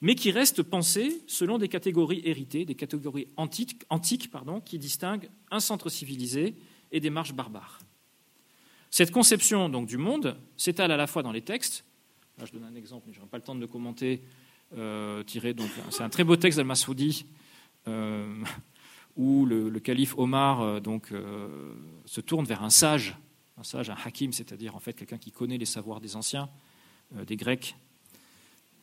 [0.00, 5.30] mais qui reste pensée selon des catégories héritées, des catégories antiques, antiques pardon, qui distinguent
[5.50, 6.56] un centre civilisé
[6.90, 7.78] et des marches barbares.
[8.90, 11.84] Cette conception donc du monde s'étale à la fois dans les textes.
[12.38, 14.22] Là, je donne un exemple, mais je n'aurai pas le temps de le commenter.
[14.76, 15.22] Euh,
[15.90, 17.26] c'est un très beau texte d'Al-Masoudi
[17.88, 18.42] euh,
[19.16, 21.12] où le, calife Omar euh, donc,
[22.04, 23.16] se tourne vers un sage,
[23.58, 26.48] un sage, un hakim, c'est-à-dire en fait quelqu'un qui connaît les savoirs des anciens,
[27.26, 27.76] des Grecs.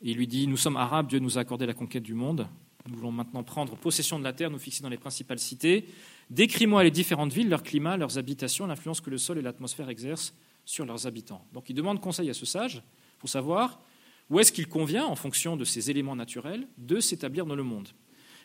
[0.02, 2.46] Et il lui dit Nous sommes arabes, Dieu nous a accordé la conquête du monde.
[2.88, 5.86] Nous voulons maintenant prendre possession de la terre, nous fixer dans les principales cités.
[6.30, 10.34] Décris-moi les différentes villes, leur climat, leurs habitations, l'influence que le sol et l'atmosphère exercent
[10.64, 11.44] sur leurs habitants.
[11.52, 12.82] Donc il demande conseil à ce sage
[13.18, 13.80] pour savoir
[14.30, 17.88] où est-ce qu'il convient, en fonction de ces éléments naturels, de s'établir dans le monde?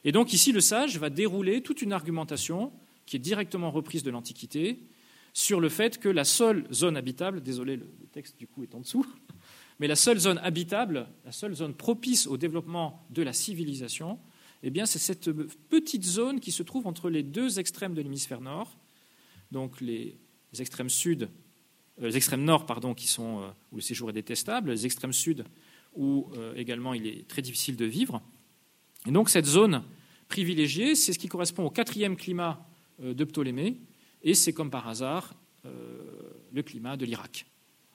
[0.03, 2.73] Et donc ici, le sage va dérouler toute une argumentation
[3.05, 4.79] qui est directement reprise de l'Antiquité
[5.33, 8.79] sur le fait que la seule zone habitable, désolé, le texte du coup est en
[8.79, 9.05] dessous,
[9.79, 14.19] mais la seule zone habitable, la seule zone propice au développement de la civilisation,
[14.63, 15.29] eh bien, c'est cette
[15.69, 18.77] petite zone qui se trouve entre les deux extrêmes de l'hémisphère nord,
[19.51, 20.17] donc les,
[20.57, 21.29] extrêmes sud,
[22.01, 25.13] euh, les extrêmes nord, pardon, qui sont euh, où le séjour est détestable, les extrêmes
[25.13, 25.45] sud
[25.95, 28.21] où euh, également il est très difficile de vivre.
[29.08, 29.84] Et donc cette zone
[30.27, 32.65] privilégiée, c'est ce qui correspond au quatrième climat
[33.01, 33.77] euh, de Ptolémée,
[34.23, 35.69] et c'est comme par hasard euh,
[36.51, 37.45] le climat de l'Irak,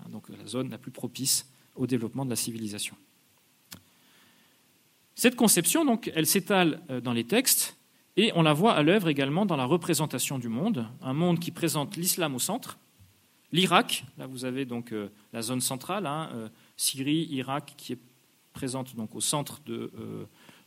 [0.00, 2.96] hein, donc la zone la plus propice au développement de la civilisation.
[5.14, 7.76] Cette conception, donc, elle s'étale dans les textes
[8.16, 11.50] et on la voit à l'œuvre également dans la représentation du monde, un monde qui
[11.50, 12.78] présente l'islam au centre,
[13.52, 14.94] l'Irak, là vous avez donc
[15.34, 17.98] la zone centrale, hein, Syrie, Irak, qui est
[18.52, 19.92] présente donc au centre de,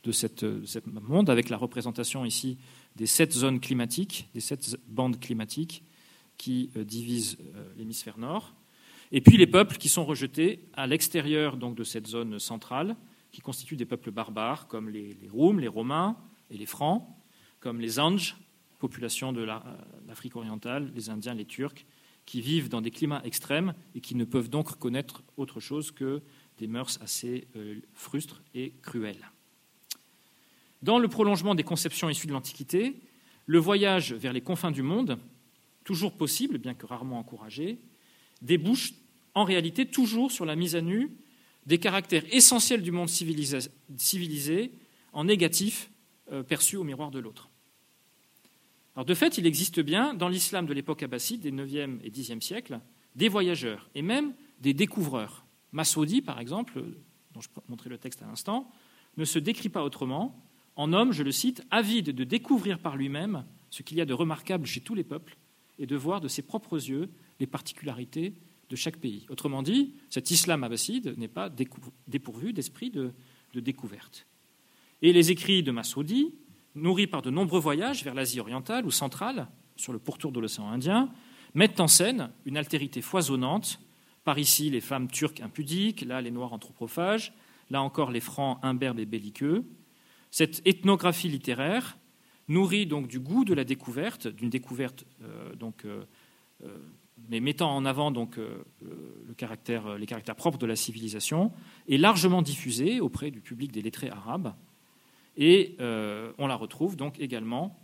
[0.04, 0.46] de cette,
[0.86, 2.58] monde, avec la représentation ici
[2.96, 5.84] des sept zones climatiques, des sept bandes climatiques
[6.38, 8.54] qui euh, divisent euh, l'hémisphère nord,
[9.12, 12.96] et puis les peuples qui sont rejetés à l'extérieur donc de cette zone centrale,
[13.32, 16.16] qui constituent des peuples barbares comme les, les Roums, les Romains
[16.52, 17.08] et les Francs,
[17.60, 18.38] comme les Anges,
[18.78, 19.44] population de
[20.08, 21.86] l'Afrique orientale, les Indiens, les Turcs,
[22.26, 26.22] qui vivent dans des climats extrêmes et qui ne peuvent donc connaître autre chose que
[26.58, 29.32] des mœurs assez euh, frustres et cruelles.
[30.82, 32.96] Dans le prolongement des conceptions issues de l'Antiquité,
[33.46, 35.18] le voyage vers les confins du monde,
[35.84, 37.80] toujours possible, bien que rarement encouragé,
[38.42, 38.94] débouche
[39.34, 41.12] en réalité toujours sur la mise à nu
[41.66, 44.72] des caractères essentiels du monde civilisé,
[45.14, 45.90] en négatif
[46.32, 47.50] euh, perçu au miroir de l'autre.
[48.96, 52.42] Alors de fait, il existe bien, dans l'islam de l'époque abbasside, des 9e et 10e
[52.42, 52.80] siècles,
[53.16, 55.46] des voyageurs et même des découvreurs.
[55.72, 56.84] Massoudi, par exemple,
[57.34, 58.72] dont je montrais le texte à l'instant,
[59.18, 60.40] ne se décrit pas autrement
[60.76, 64.14] en homme, je le cite, avide de découvrir par lui-même ce qu'il y a de
[64.14, 65.38] remarquable chez tous les peuples
[65.78, 68.34] et de voir de ses propres yeux les particularités
[68.70, 69.26] de chaque pays.
[69.30, 71.50] Autrement dit, cet islam abbasside n'est pas
[72.08, 73.14] dépourvu d'esprit de,
[73.54, 74.26] découverte.
[75.04, 76.34] Et les écrits de Massoudi,
[76.76, 80.70] nourris par de nombreux voyages vers l'Asie orientale ou centrale, sur le pourtour de l'océan
[80.70, 81.10] Indien,
[81.54, 83.80] mettent en scène une altérité foisonnante.
[84.24, 87.34] Par ici, les femmes turques impudiques, là, les noirs anthropophages,
[87.70, 89.66] là encore, les francs imberbes et belliqueux,
[90.32, 91.98] cette ethnographie littéraire
[92.48, 96.04] nourrit donc du goût de la découverte, d'une découverte euh, donc, euh,
[96.64, 96.76] euh,
[97.30, 98.40] mais mettant en avant donc
[99.28, 101.52] les caractères propres de la civilisation,
[101.88, 104.56] est largement diffusée auprès du public des lettrés arabes,
[105.38, 107.80] et on la retrouve donc également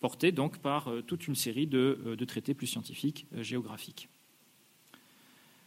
[0.00, 4.08] portée donc par toute une série de, de traités plus scientifiques, géographiques.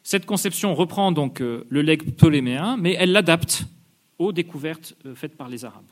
[0.03, 3.65] Cette conception reprend donc le legs ptoléméen, mais elle l'adapte
[4.19, 5.89] aux découvertes faites par les Arabes.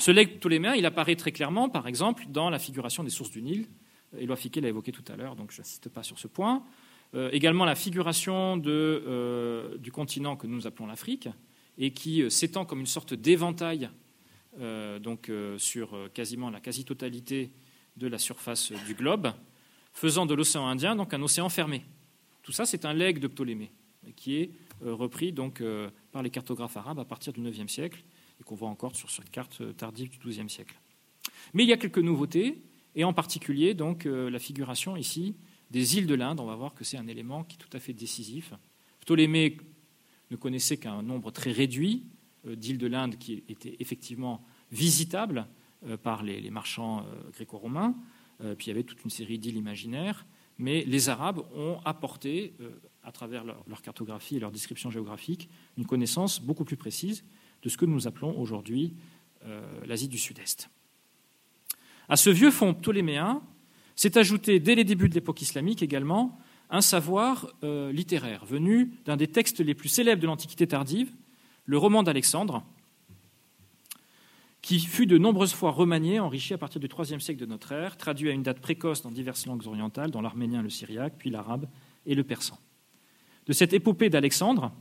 [0.00, 3.42] Ce legs ptoléméen, il apparaît très clairement, par exemple, dans la figuration des sources du
[3.42, 3.66] Nil.
[4.18, 6.64] Éloi Fiquet l'a évoqué tout à l'heure, donc je n'insiste pas sur ce point.
[7.14, 8.70] Euh, également la figuration de,
[9.06, 11.28] euh, du continent que nous appelons l'Afrique,
[11.76, 13.90] et qui euh, s'étend comme une sorte d'éventail
[14.58, 17.52] donc, sur quasiment la quasi-totalité
[17.96, 19.32] de la surface du globe,
[19.92, 21.84] faisant de l'océan Indien donc un océan fermé.
[22.42, 23.70] Tout ça, c'est un legs de Ptolémée,
[24.16, 25.62] qui est repris donc,
[26.12, 28.02] par les cartographes arabes à partir du IXe siècle
[28.40, 30.76] et qu'on voit encore sur cette carte tardive du XIIe siècle.
[31.54, 32.62] Mais il y a quelques nouveautés,
[32.94, 35.36] et en particulier donc euh, la figuration ici
[35.70, 37.80] des îles de l'Inde, on va voir que c'est un élément qui est tout à
[37.80, 38.52] fait décisif.
[39.00, 39.56] Ptolémée
[40.30, 42.06] ne connaissait qu'un nombre très réduit
[42.46, 45.46] euh, d'îles de l'Inde qui étaient effectivement visitables
[45.86, 47.94] euh, par les, marchands euh, gréco-romains.
[48.56, 50.24] Puis il y avait toute une série d'îles imaginaires.
[50.56, 52.54] Mais les Arabes ont apporté,
[53.02, 57.22] à travers leur cartographie et leur description géographique, une connaissance beaucoup plus précise
[57.60, 58.94] de ce que nous appelons aujourd'hui
[59.84, 60.70] l'Asie du Sud-Est.
[62.08, 63.42] À ce vieux fond ptoléméen
[63.94, 66.38] s'est ajouté, dès les débuts de l'époque islamique également,
[66.70, 71.12] un savoir littéraire venu d'un des textes les plus célèbres de l'Antiquité tardive,
[71.64, 72.64] le roman d'Alexandre,
[74.62, 77.96] qui fut de nombreuses fois remanié, enrichi à partir du IIIe siècle de notre ère,
[77.96, 81.66] traduit à une date précoce dans diverses langues orientales, dont l'arménien, le syriaque, puis l'arabe
[82.06, 82.58] et le persan.
[83.46, 84.72] De cette épopée d'Alexandre,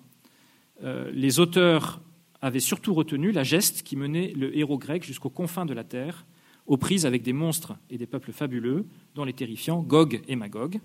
[0.84, 2.02] euh, les auteurs
[2.42, 6.26] avaient surtout retenu la geste qui menait le héros grec jusqu'aux confins de la terre,
[6.66, 10.80] aux prises avec des monstres et des peuples fabuleux, dont les terrifiants Gog et Magog,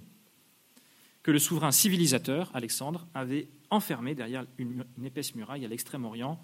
[1.25, 6.39] que le souverain civilisateur, Alexandre, avait enfermé derrière une, épaisse muraille à l'extrême-orient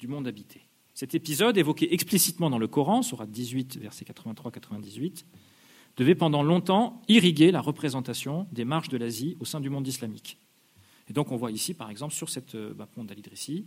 [0.00, 0.60] du monde habité.
[0.92, 5.24] Cet épisode, évoqué explicitement dans le Coran, Surat 18, versets 83-98,
[5.96, 10.36] devait pendant longtemps irriguer la représentation des marches de l'Asie au sein du monde islamique.
[11.08, 13.66] Et donc on voit ici, par exemple, sur cette euh, bas-ponte d'Al-Idrissi,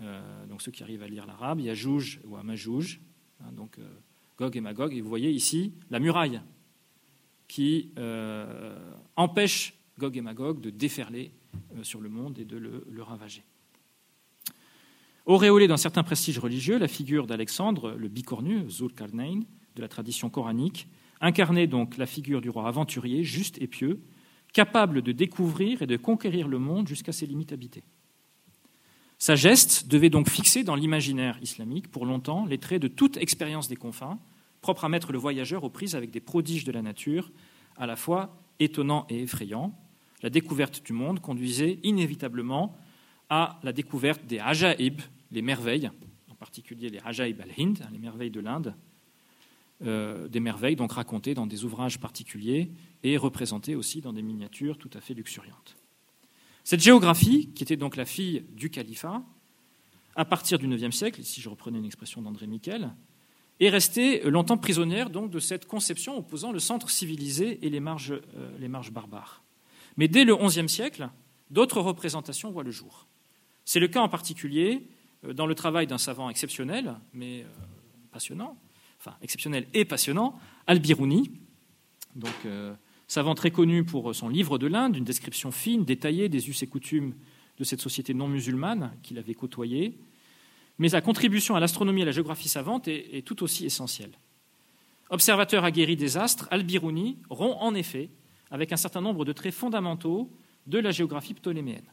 [0.00, 3.00] euh, donc ceux qui arrivent à lire l'arabe, il y a Jouj ou Amajouj,
[3.40, 3.88] hein, donc euh,
[4.38, 6.40] Gog et Magog, et vous voyez ici la muraille
[7.48, 7.90] qui
[9.16, 11.32] empêche Gog et Magog de déferler
[11.76, 13.42] euh, sur le monde et de le, ravager.
[15.26, 19.40] Auréolé d'un certain prestige religieux, la figure d'Alexandre, le bicornu, Zulkarnain,
[19.76, 20.88] de la tradition coranique,
[21.20, 24.00] incarnait donc la figure du roi aventurier, juste et pieux,
[24.54, 27.84] capable de découvrir et de conquérir le monde jusqu'à ses limites habitées.
[29.18, 33.68] Sa geste devait donc fixer dans l'imaginaire islamique pour longtemps les traits de toute expérience
[33.68, 34.18] des confins,
[34.60, 37.30] propre à mettre le voyageur aux prises avec des prodiges de la nature,
[37.76, 39.76] à la fois étonnants et effrayants,
[40.22, 42.76] la découverte du monde conduisait inévitablement
[43.28, 45.00] à la découverte des ajaib,
[45.30, 45.90] les merveilles,
[46.30, 48.74] en particulier les ajaib al-Hind, hein, les merveilles de l'Inde,
[49.84, 52.70] euh, des merveilles donc racontées dans des ouvrages particuliers
[53.04, 55.76] et représentées aussi dans des miniatures tout à fait luxuriantes.
[56.64, 59.22] Cette géographie, qui était donc la fille du califat,
[60.16, 62.92] à partir du IXe siècle, ici je reprenais une expression d'André Miquel,
[63.60, 68.58] est restée longtemps prisonnière de cette conception opposant le centre civilisé et les marges, euh,
[68.58, 69.42] les marges barbares.
[69.96, 71.08] Mais dès le XIe siècle,
[71.50, 73.06] d'autres représentations voient le jour.
[73.64, 74.86] C'est le cas en particulier
[75.24, 77.46] euh, dans le travail d'un savant exceptionnel, mais euh,
[78.12, 78.56] passionnant,
[78.98, 81.30] enfin exceptionnel et passionnant, Al-Biruni,
[82.16, 82.74] donc euh,
[83.06, 86.66] savant très connu pour son livre de l'Inde, une description fine, détaillée des us et
[86.66, 87.14] coutumes
[87.58, 89.98] de cette société non musulmane qu'il avait côtoyée.
[90.78, 94.12] Mais sa contribution à l'astronomie et à la géographie savante est, est tout aussi essentielle.
[95.10, 98.10] Observateur aguerri des astres, Al-Biruni rompt en effet
[98.50, 100.30] avec un certain nombre de traits fondamentaux
[100.66, 101.86] de la géographie ptoléméenne.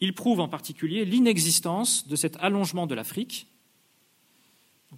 [0.00, 3.46] Il prouve en particulier l'inexistence de cet allongement de l'Afrique.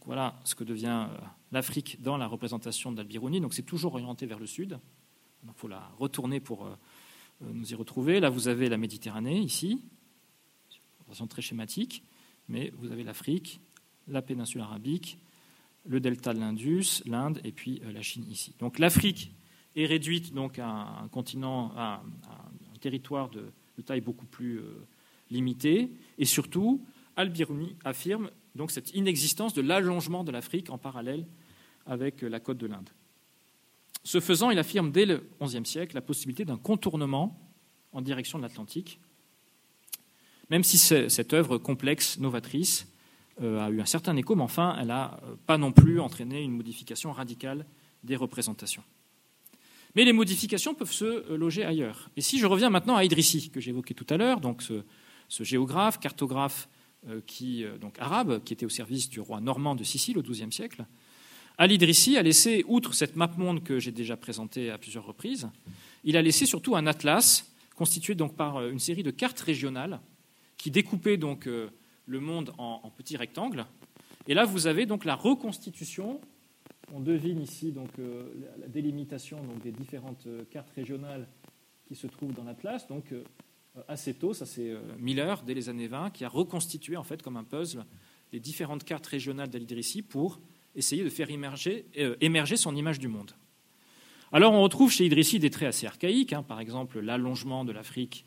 [0.05, 1.19] Voilà ce que devient euh,
[1.53, 3.41] l'Afrique dans la représentation d'Albirouni.
[3.41, 4.79] Donc c'est toujours orienté vers le sud.
[5.45, 6.71] Il faut la retourner pour euh,
[7.43, 8.21] euh, nous y retrouver.
[8.21, 9.83] Là, vous avez la Méditerranée ici,
[11.07, 12.03] façon très schématique,
[12.49, 13.61] mais vous avez l'Afrique,
[14.09, 15.19] la péninsule arabique,
[15.87, 18.55] le delta de l'Indus, l'Inde et puis la Chine ici.
[18.59, 19.33] Donc l'Afrique
[19.79, 20.69] est réduite donc à
[21.03, 22.03] un continent, à
[22.75, 23.51] un territoire de,
[23.85, 24.87] taille beaucoup plus euh,
[25.31, 26.85] limitée, et surtout,
[27.17, 31.27] Al-Biruni affirme donc cette inexistence de l'allongement de l'Afrique en parallèle
[31.87, 32.91] avec la côte de l'Inde.
[34.03, 37.39] Ce faisant, il affirme dès le XIe siècle la possibilité d'un contournement
[37.93, 39.01] en direction de l'Atlantique,
[40.51, 42.91] même si cette œuvre complexe, novatrice,
[43.43, 46.43] euh, a eu un certain écho, mais enfin, elle n'a euh, pas non plus entraîné
[46.43, 47.67] une modification radicale
[48.03, 48.83] des représentations.
[49.95, 52.11] Mais les modifications peuvent se euh, loger ailleurs.
[52.17, 55.99] Et si je reviens maintenant à Idrissi, que j'évoquais tout à l'heure, donc ce, géographe,
[55.99, 56.69] cartographe
[57.09, 60.23] euh, qui, euh, donc arabe, qui était au service du roi normand de Sicile au
[60.23, 60.85] XIIe siècle,
[61.57, 65.49] Al-Idrissi a laissé, outre cette map monde que j'ai déjà présentée à plusieurs reprises,
[66.05, 70.01] il a laissé surtout un atlas constitué donc par une série de cartes régionales
[70.57, 73.67] qui découpaient donc le monde en, en petits rectangles.
[74.29, 76.21] Et là, vous avez donc la reconstitution
[76.95, 78.25] on devine ici donc, euh,
[78.59, 81.27] la délimitation des différentes euh, cartes régionales
[81.87, 82.87] qui se trouvent dans l'Atlas.
[82.89, 83.23] Donc, euh,
[83.87, 87.37] assez tôt, ça c'est Miller, dès les années 20, qui a reconstitué en fait comme
[87.37, 87.85] un puzzle
[88.33, 89.65] les différentes cartes régionales dal
[90.09, 90.41] pour
[90.75, 91.87] essayer de faire émerger,
[92.21, 93.31] émerger, son image du monde.
[94.33, 98.27] Alors on retrouve chez Idrissi des traits assez archaïques, hein, par exemple l'allongement de l'Afrique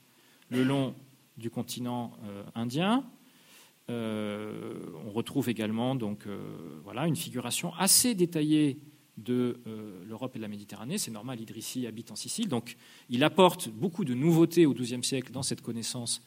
[0.50, 0.96] le long
[1.38, 2.14] du continent
[2.56, 3.06] indien,
[3.92, 4.74] euh,
[5.06, 6.40] on retrouve également donc, euh,
[6.84, 8.80] voilà, une figuration assez détaillée
[9.18, 9.60] de
[10.08, 10.98] l'Europe et de la Méditerranée.
[10.98, 12.76] C'est normal, Idrissi habite en Sicile, donc
[13.10, 16.26] il apporte beaucoup de nouveautés au XIIe siècle dans cette connaissance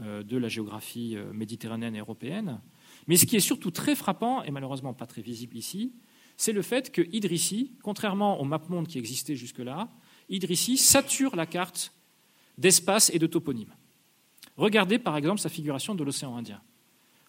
[0.00, 2.60] de la géographie méditerranéenne et européenne.
[3.06, 5.92] Mais ce qui est surtout très frappant, et malheureusement pas très visible ici,
[6.36, 9.88] c'est le fait que Idrissi, contrairement au map-monde qui existait jusque-là,
[10.28, 11.92] Idrissi sature la carte
[12.58, 13.74] d'espace et de toponymes.
[14.56, 16.60] Regardez par exemple sa figuration de l'océan Indien.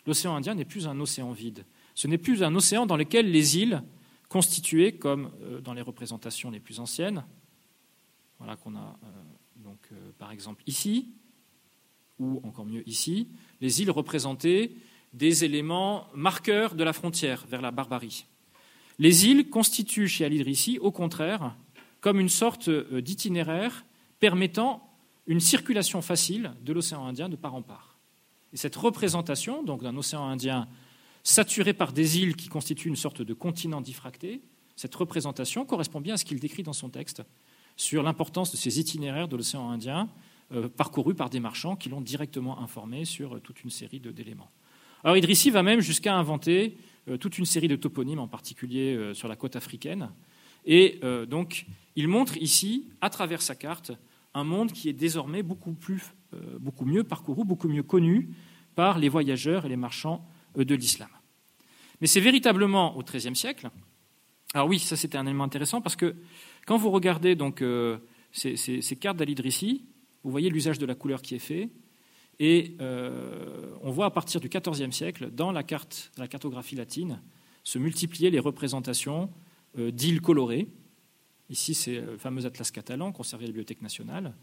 [0.05, 1.65] L'océan Indien n'est plus un océan vide.
[1.95, 3.83] Ce n'est plus un océan dans lequel les îles
[4.27, 7.23] constituées, comme euh, dans les représentations les plus anciennes,
[8.39, 9.07] voilà qu'on a euh,
[9.57, 11.09] donc, euh, par exemple ici,
[12.19, 13.27] ou encore mieux ici,
[13.61, 14.75] les îles représentées
[15.13, 18.25] des éléments marqueurs de la frontière vers la barbarie.
[18.97, 21.55] Les îles constituent chez Al-Idrissi, au contraire,
[22.01, 23.85] comme une sorte d'itinéraire
[24.19, 24.91] permettant
[25.27, 27.92] une circulation facile de l'océan Indien de part en part.
[28.53, 30.67] Et cette représentation donc d'un océan Indien
[31.23, 34.41] saturé par des îles qui constituent une sorte de continent diffracté,
[34.75, 37.23] cette représentation correspond bien à ce qu'il décrit dans son texte
[37.75, 40.09] sur l'importance de ces itinéraires de l'océan Indien
[40.51, 44.51] euh, parcourus par des marchands qui l'ont directement informé sur euh, toute une série d'éléments.
[45.03, 46.77] Alors Idrissi va même jusqu'à inventer
[47.07, 50.09] euh, toute une série de toponymes, en particulier sur la côte africaine.
[50.65, 51.65] Et donc,
[51.97, 53.91] il montre ici, à travers sa carte,
[54.33, 56.13] un monde qui est désormais beaucoup, plus,
[56.59, 58.29] beaucoup mieux parcouru, beaucoup mieux connu
[58.75, 60.25] par les voyageurs et les marchands
[60.55, 61.09] de l'islam.
[62.01, 63.69] Mais c'est véritablement au XIIIe siècle.
[64.53, 66.15] Alors oui, ça c'était un élément intéressant parce que
[66.65, 67.63] quand vous regardez donc
[68.31, 69.85] ces, ces, cartes d'Al-Idrissi,
[70.23, 71.69] vous voyez l'usage de la couleur qui est fait,
[72.39, 77.21] et euh, on voit à partir du XIVe siècle, dans la, carte, la cartographie latine,
[77.63, 79.29] se multiplier les représentations
[79.77, 80.67] euh, d'îles colorées.
[81.49, 84.33] Ici, c'est le fameux atlas catalan conservé à la Bibliothèque nationale.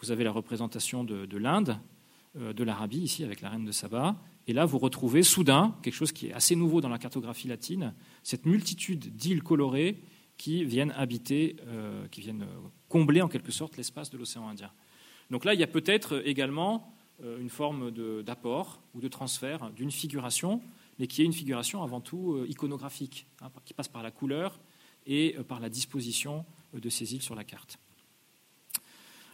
[0.00, 1.78] Vous avez la représentation de, l'Inde,
[2.36, 4.16] euh, de l'Arabie, ici, avec la reine de Saba.
[4.46, 7.94] Et là, vous retrouvez soudain quelque chose qui est assez nouveau dans la cartographie latine,
[8.22, 10.02] cette multitude d'îles colorées
[10.36, 11.56] qui viennent habiter,
[12.12, 12.46] qui viennent
[12.88, 14.70] combler en quelque sorte l'espace de l'océan Indien.
[15.30, 16.94] Donc là, il y a peut-être également
[17.24, 17.90] euh, une forme
[18.22, 20.62] d'apport ou de transfert d'une figuration,
[21.00, 24.60] mais qui est une figuration avant tout euh, iconographique, hein, qui passe par la couleur
[25.04, 27.80] et euh, par la disposition de ces îles sur la carte.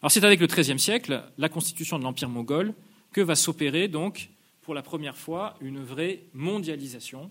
[0.05, 2.75] Alors c'est avec le XIIIe siècle, la constitution de l'Empire moghol,
[3.11, 4.29] que va s'opérer donc
[4.61, 7.31] pour la première fois une vraie mondialisation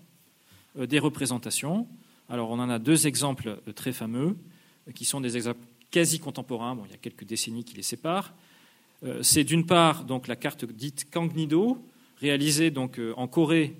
[0.76, 1.86] des représentations.
[2.28, 4.36] Alors on en a deux exemples très fameux,
[4.92, 5.60] qui sont des exemples
[5.92, 8.34] quasi contemporains, bon, il y a quelques décennies qui les séparent.
[9.04, 11.78] Euh, c'est d'une part donc la carte dite Kangnido,
[12.16, 13.76] réalisée donc euh, en Corée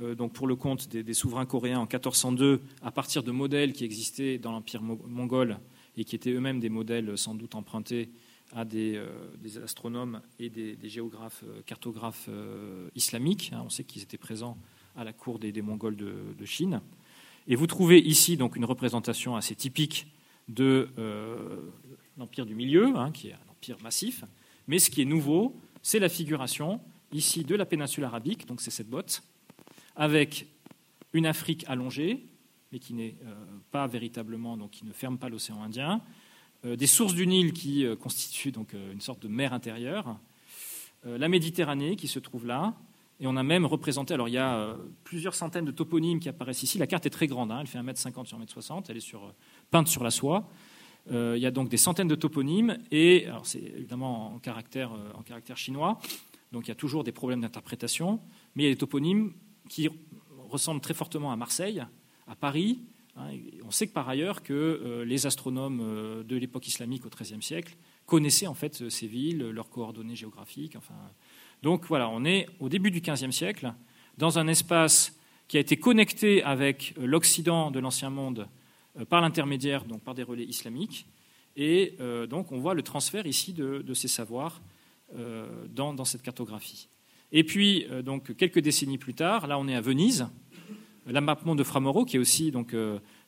[0.00, 3.84] euh, donc pour le compte des, souverains coréens en 1402 à partir de modèles qui
[3.84, 5.58] existaient dans l'empire mongol
[5.96, 8.08] et qui étaient eux-mêmes des modèles sans doute empruntés
[8.54, 9.00] à des,
[9.62, 12.28] astronomes et des, géographes, cartographes
[12.94, 13.50] islamiques.
[13.52, 13.62] Hein.
[13.64, 14.56] on sait qu'ils étaient présents
[14.96, 16.80] à la cour des, Mongols de, Chine.
[17.48, 20.06] Et vous trouvez ici donc une représentation assez typique
[20.48, 20.88] de
[22.16, 24.24] l'empire du milieu, hein, qui est un empire massif,
[24.68, 26.80] mais ce qui est nouveau, c'est la figuration
[27.12, 29.22] ici de la péninsule arabique, donc c'est cette botte,
[29.94, 30.46] avec
[31.12, 32.26] une Afrique allongée,
[32.72, 33.34] mais qui n'est euh,
[33.70, 35.98] pas véritablement, donc qui ne ferme pas l'océan Indien, euh,
[36.64, 40.18] des sources du Nil qui euh, constituent donc une sorte de mer intérieure,
[41.04, 42.74] la Méditerranée qui se trouve là,
[43.20, 46.64] et on a même représenté, alors il y a plusieurs centaines de toponymes qui apparaissent
[46.64, 49.32] ici, la carte est très grande, hein, elle fait 1m50 sur 1m60, elle est sur,
[49.70, 50.48] peinte sur la soie,
[51.12, 55.12] euh, il y a donc des centaines de toponymes, et c'est évidemment en caractère, euh,
[55.14, 56.00] en caractère chinois,
[56.50, 58.20] donc il y a toujours des problèmes d'interprétation,
[58.54, 59.32] mais il y a des toponymes
[59.68, 59.88] qui
[60.48, 61.84] ressemblent très fortement à Marseille,
[62.26, 62.80] à Paris.
[63.16, 63.30] Hein,
[63.64, 67.76] on sait que par ailleurs que euh, les astronomes de l'époque islamique au XIIIe siècle
[68.04, 70.76] connaissaient en fait ces villes, leurs coordonnées géographiques.
[71.62, 73.72] Donc voilà, on est au début du XVe siècle
[74.18, 78.48] dans un espace qui a été connecté avec l'Occident de l'ancien monde
[78.98, 81.06] euh, par l'intermédiaire, donc par des relais islamiques.
[81.56, 84.60] Et euh, donc on voit le transfert ici de, ces savoirs
[85.16, 86.88] euh, dans, cette cartographie.
[87.32, 90.28] Et puis, donc, quelques décennies plus tard, là on est à Venise,
[91.06, 92.74] l'amappement de Framoro, qui est aussi donc,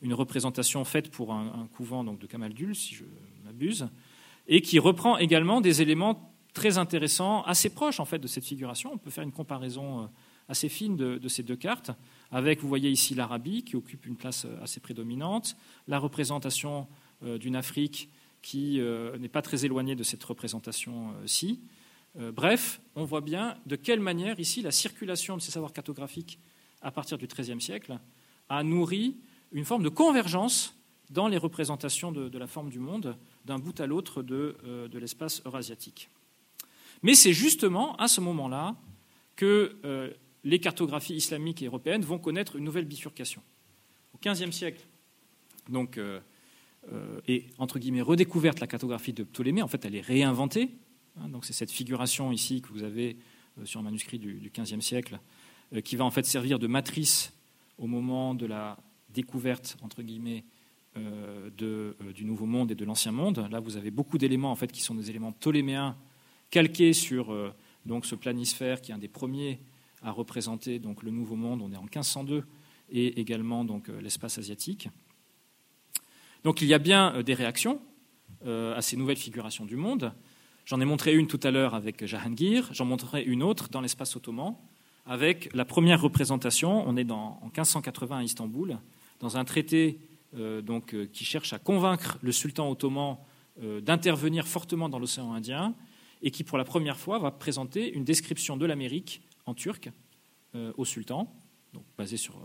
[0.03, 3.05] une représentation faite pour un, couvent donc, de Camaldule, si je
[3.45, 3.89] m'abuse,
[4.47, 8.91] et qui reprend également des éléments très intéressants, assez proches en fait de cette figuration.
[8.93, 10.11] On peut faire une comparaison
[10.49, 11.93] assez fine de ces deux cartes
[12.31, 15.57] avec, vous voyez ici, l'Arabie qui occupe une place euh, assez prédominante,
[15.87, 16.87] la représentation
[17.25, 18.11] euh, d'une Afrique
[18.43, 21.61] qui euh, n'est pas très éloignée de cette représentation-ci.
[22.35, 26.41] Bref, on voit bien de quelle manière ici la circulation de ces savoirs cartographiques
[26.83, 27.99] à partir du XIIIe siècle
[28.49, 29.17] a nourri
[29.53, 30.75] une forme de convergence
[31.11, 35.43] dans les représentations de, la forme du monde d'un bout à l'autre de, de l'espace
[35.47, 36.11] eurasiatique.
[37.03, 38.77] Mais c'est justement à ce moment-là
[39.37, 40.15] que
[40.45, 43.43] les cartographies islamiques et européennes vont connaître une nouvelle bifurcation.
[44.13, 44.87] Au XVe siècle,
[45.69, 45.99] donc,
[47.27, 49.63] et entre guillemets redécouverte la cartographie de Ptolémée.
[49.63, 50.71] En fait, elle est réinventée.
[51.21, 53.17] Hein, donc, c'est cette figuration ici que vous avez
[53.65, 55.19] sur un manuscrit du, XVe siècle,
[55.85, 57.33] qui va en fait servir de matrice
[57.77, 58.79] au moment de la
[59.11, 60.45] découverte entre guillemets
[60.97, 63.47] de, du Nouveau Monde et de l'Ancien Monde.
[63.51, 65.97] Là, vous avez beaucoup d'éléments en fait qui sont des éléments ptoléméens
[66.51, 67.35] calqués sur
[67.87, 69.61] donc ce planisphère qui est un des premiers
[70.03, 71.63] à représenter donc le Nouveau Monde.
[71.63, 72.45] On est en 1502
[72.91, 74.89] et également donc euh, l'espace asiatique.
[76.45, 77.81] Donc il y a bien euh, des réactions
[78.47, 80.13] euh, à ces nouvelles figurations du monde.
[80.65, 84.15] J'en ai montré une tout à l'heure avec Jahangir, j'en montrerai une autre dans l'espace
[84.17, 84.57] ottoman
[85.09, 86.87] avec la première représentation.
[86.87, 88.79] On est en 1580 à Istanbul,
[89.21, 89.99] dans un traité
[90.33, 93.17] donc, qui cherche à convaincre le sultan ottoman
[93.61, 95.75] d'intervenir fortement dans l'océan Indien
[96.23, 99.91] et qui, pour la première fois, va présenter une description de l'Amérique en turc
[100.77, 101.33] au sultan,
[101.97, 102.39] basée sur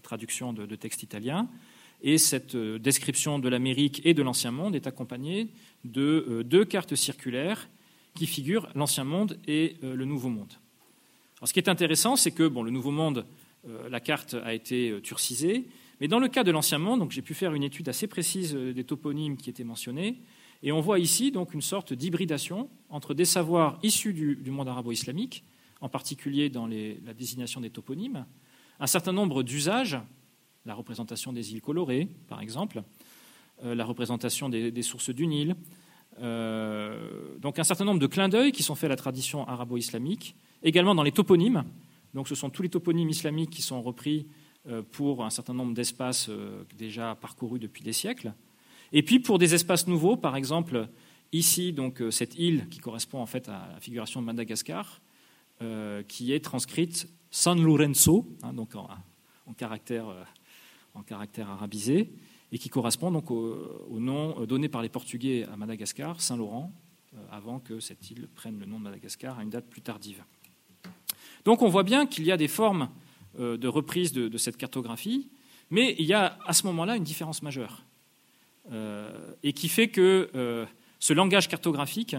[0.00, 1.48] traduction de, textes italiens.
[2.00, 5.48] Et cette euh, description de l'Amérique et de l'Ancien Monde est accompagnée
[5.84, 7.68] de euh, deux cartes circulaires
[8.14, 10.52] qui figurent l'Ancien Monde et euh, le Nouveau Monde.
[11.38, 13.24] Alors, ce qui est intéressant, c'est que bon, le Nouveau Monde,
[13.90, 15.68] la carte a été turcisée,
[16.00, 18.84] mais dans le cas de l'Ancien Monde, j'ai pu faire une étude assez précise des
[18.84, 20.20] toponymes qui étaient mentionnés,
[20.62, 25.44] et on voit ici donc une sorte d'hybridation entre des savoirs issus du, monde arabo-islamique,
[25.80, 28.26] en particulier dans la désignation des toponymes,
[28.80, 29.98] un certain nombre d'usages,
[30.66, 32.82] la représentation des îles colorées, par exemple,
[33.64, 35.56] euh, la représentation des, sources du Nil,
[36.20, 40.34] euh, donc un certain nombre de clins d'œil qui sont faits à la tradition arabo-islamique,
[40.62, 41.64] également dans les toponymes.
[42.14, 44.26] Donc ce sont tous les toponymes islamiques qui sont repris
[44.68, 46.30] euh, pour un certain nombre d'espaces
[46.76, 48.32] déjà parcourus depuis des siècles.
[48.92, 50.88] Et puis pour des espaces nouveaux, par exemple
[51.32, 55.00] ici donc cette île qui correspond en fait à la figuration de Madagascar,
[56.08, 58.88] qui est transcrite San Lorenzo, hein, donc en,
[59.54, 62.10] caractère, euh, arabisé,
[62.50, 66.72] et qui correspond donc au, nom donné par les Portugais à Madagascar, Saint-Laurent,
[67.14, 70.24] euh, avant que cette île prenne le nom de Madagascar à une date plus tardive.
[71.44, 72.88] Donc on voit bien qu'il y a des formes
[73.38, 75.28] euh, de reprise de, cette cartographie,
[75.70, 77.84] mais il y a à ce moment-là une différence majeure,
[79.42, 80.66] et qui fait que
[80.98, 82.16] ce langage cartographique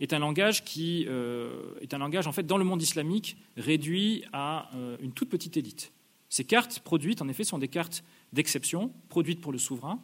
[0.00, 4.24] est un langage qui euh, est un langage en fait dans le monde islamique réduit
[4.32, 5.92] à euh, une toute petite élite.
[6.30, 8.02] Ces cartes produites, en effet, sont des cartes
[8.32, 10.00] d'exception, produites pour le souverain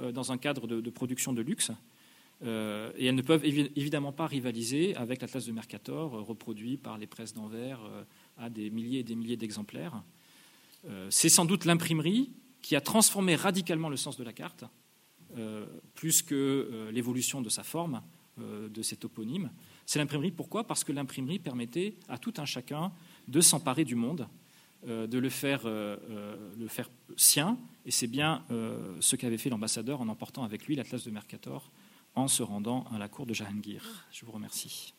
[0.00, 1.70] euh, dans un cadre de, production de luxe,
[2.44, 7.32] et elles ne peuvent évidemment pas rivaliser avec l'Atlas de Mercator, reproduit par les presses
[7.32, 7.80] d'Anvers
[8.36, 10.02] à des milliers et des milliers d'exemplaires.
[11.08, 12.30] C'est sans doute l'imprimerie
[12.60, 14.64] qui a transformé radicalement le sens de la carte,
[15.94, 18.02] plus que l'évolution de sa forme
[18.38, 19.50] euh, de cet toponyme.
[19.86, 20.30] C'est l'imprimerie.
[20.30, 20.64] Pourquoi?
[20.64, 22.92] Parce que l'imprimerie permettait à tout un chacun
[23.28, 24.28] de s'emparer du monde,
[24.86, 25.96] euh, de le faire, euh,
[26.58, 27.56] le faire sien.
[27.86, 28.44] Et c'est bien
[29.00, 31.70] ce qu'avait fait l'ambassadeur en emportant avec lui l'Atlas de Mercator
[32.16, 34.06] en se rendant à la cour de Jahangir.
[34.10, 34.94] Je vous remercie.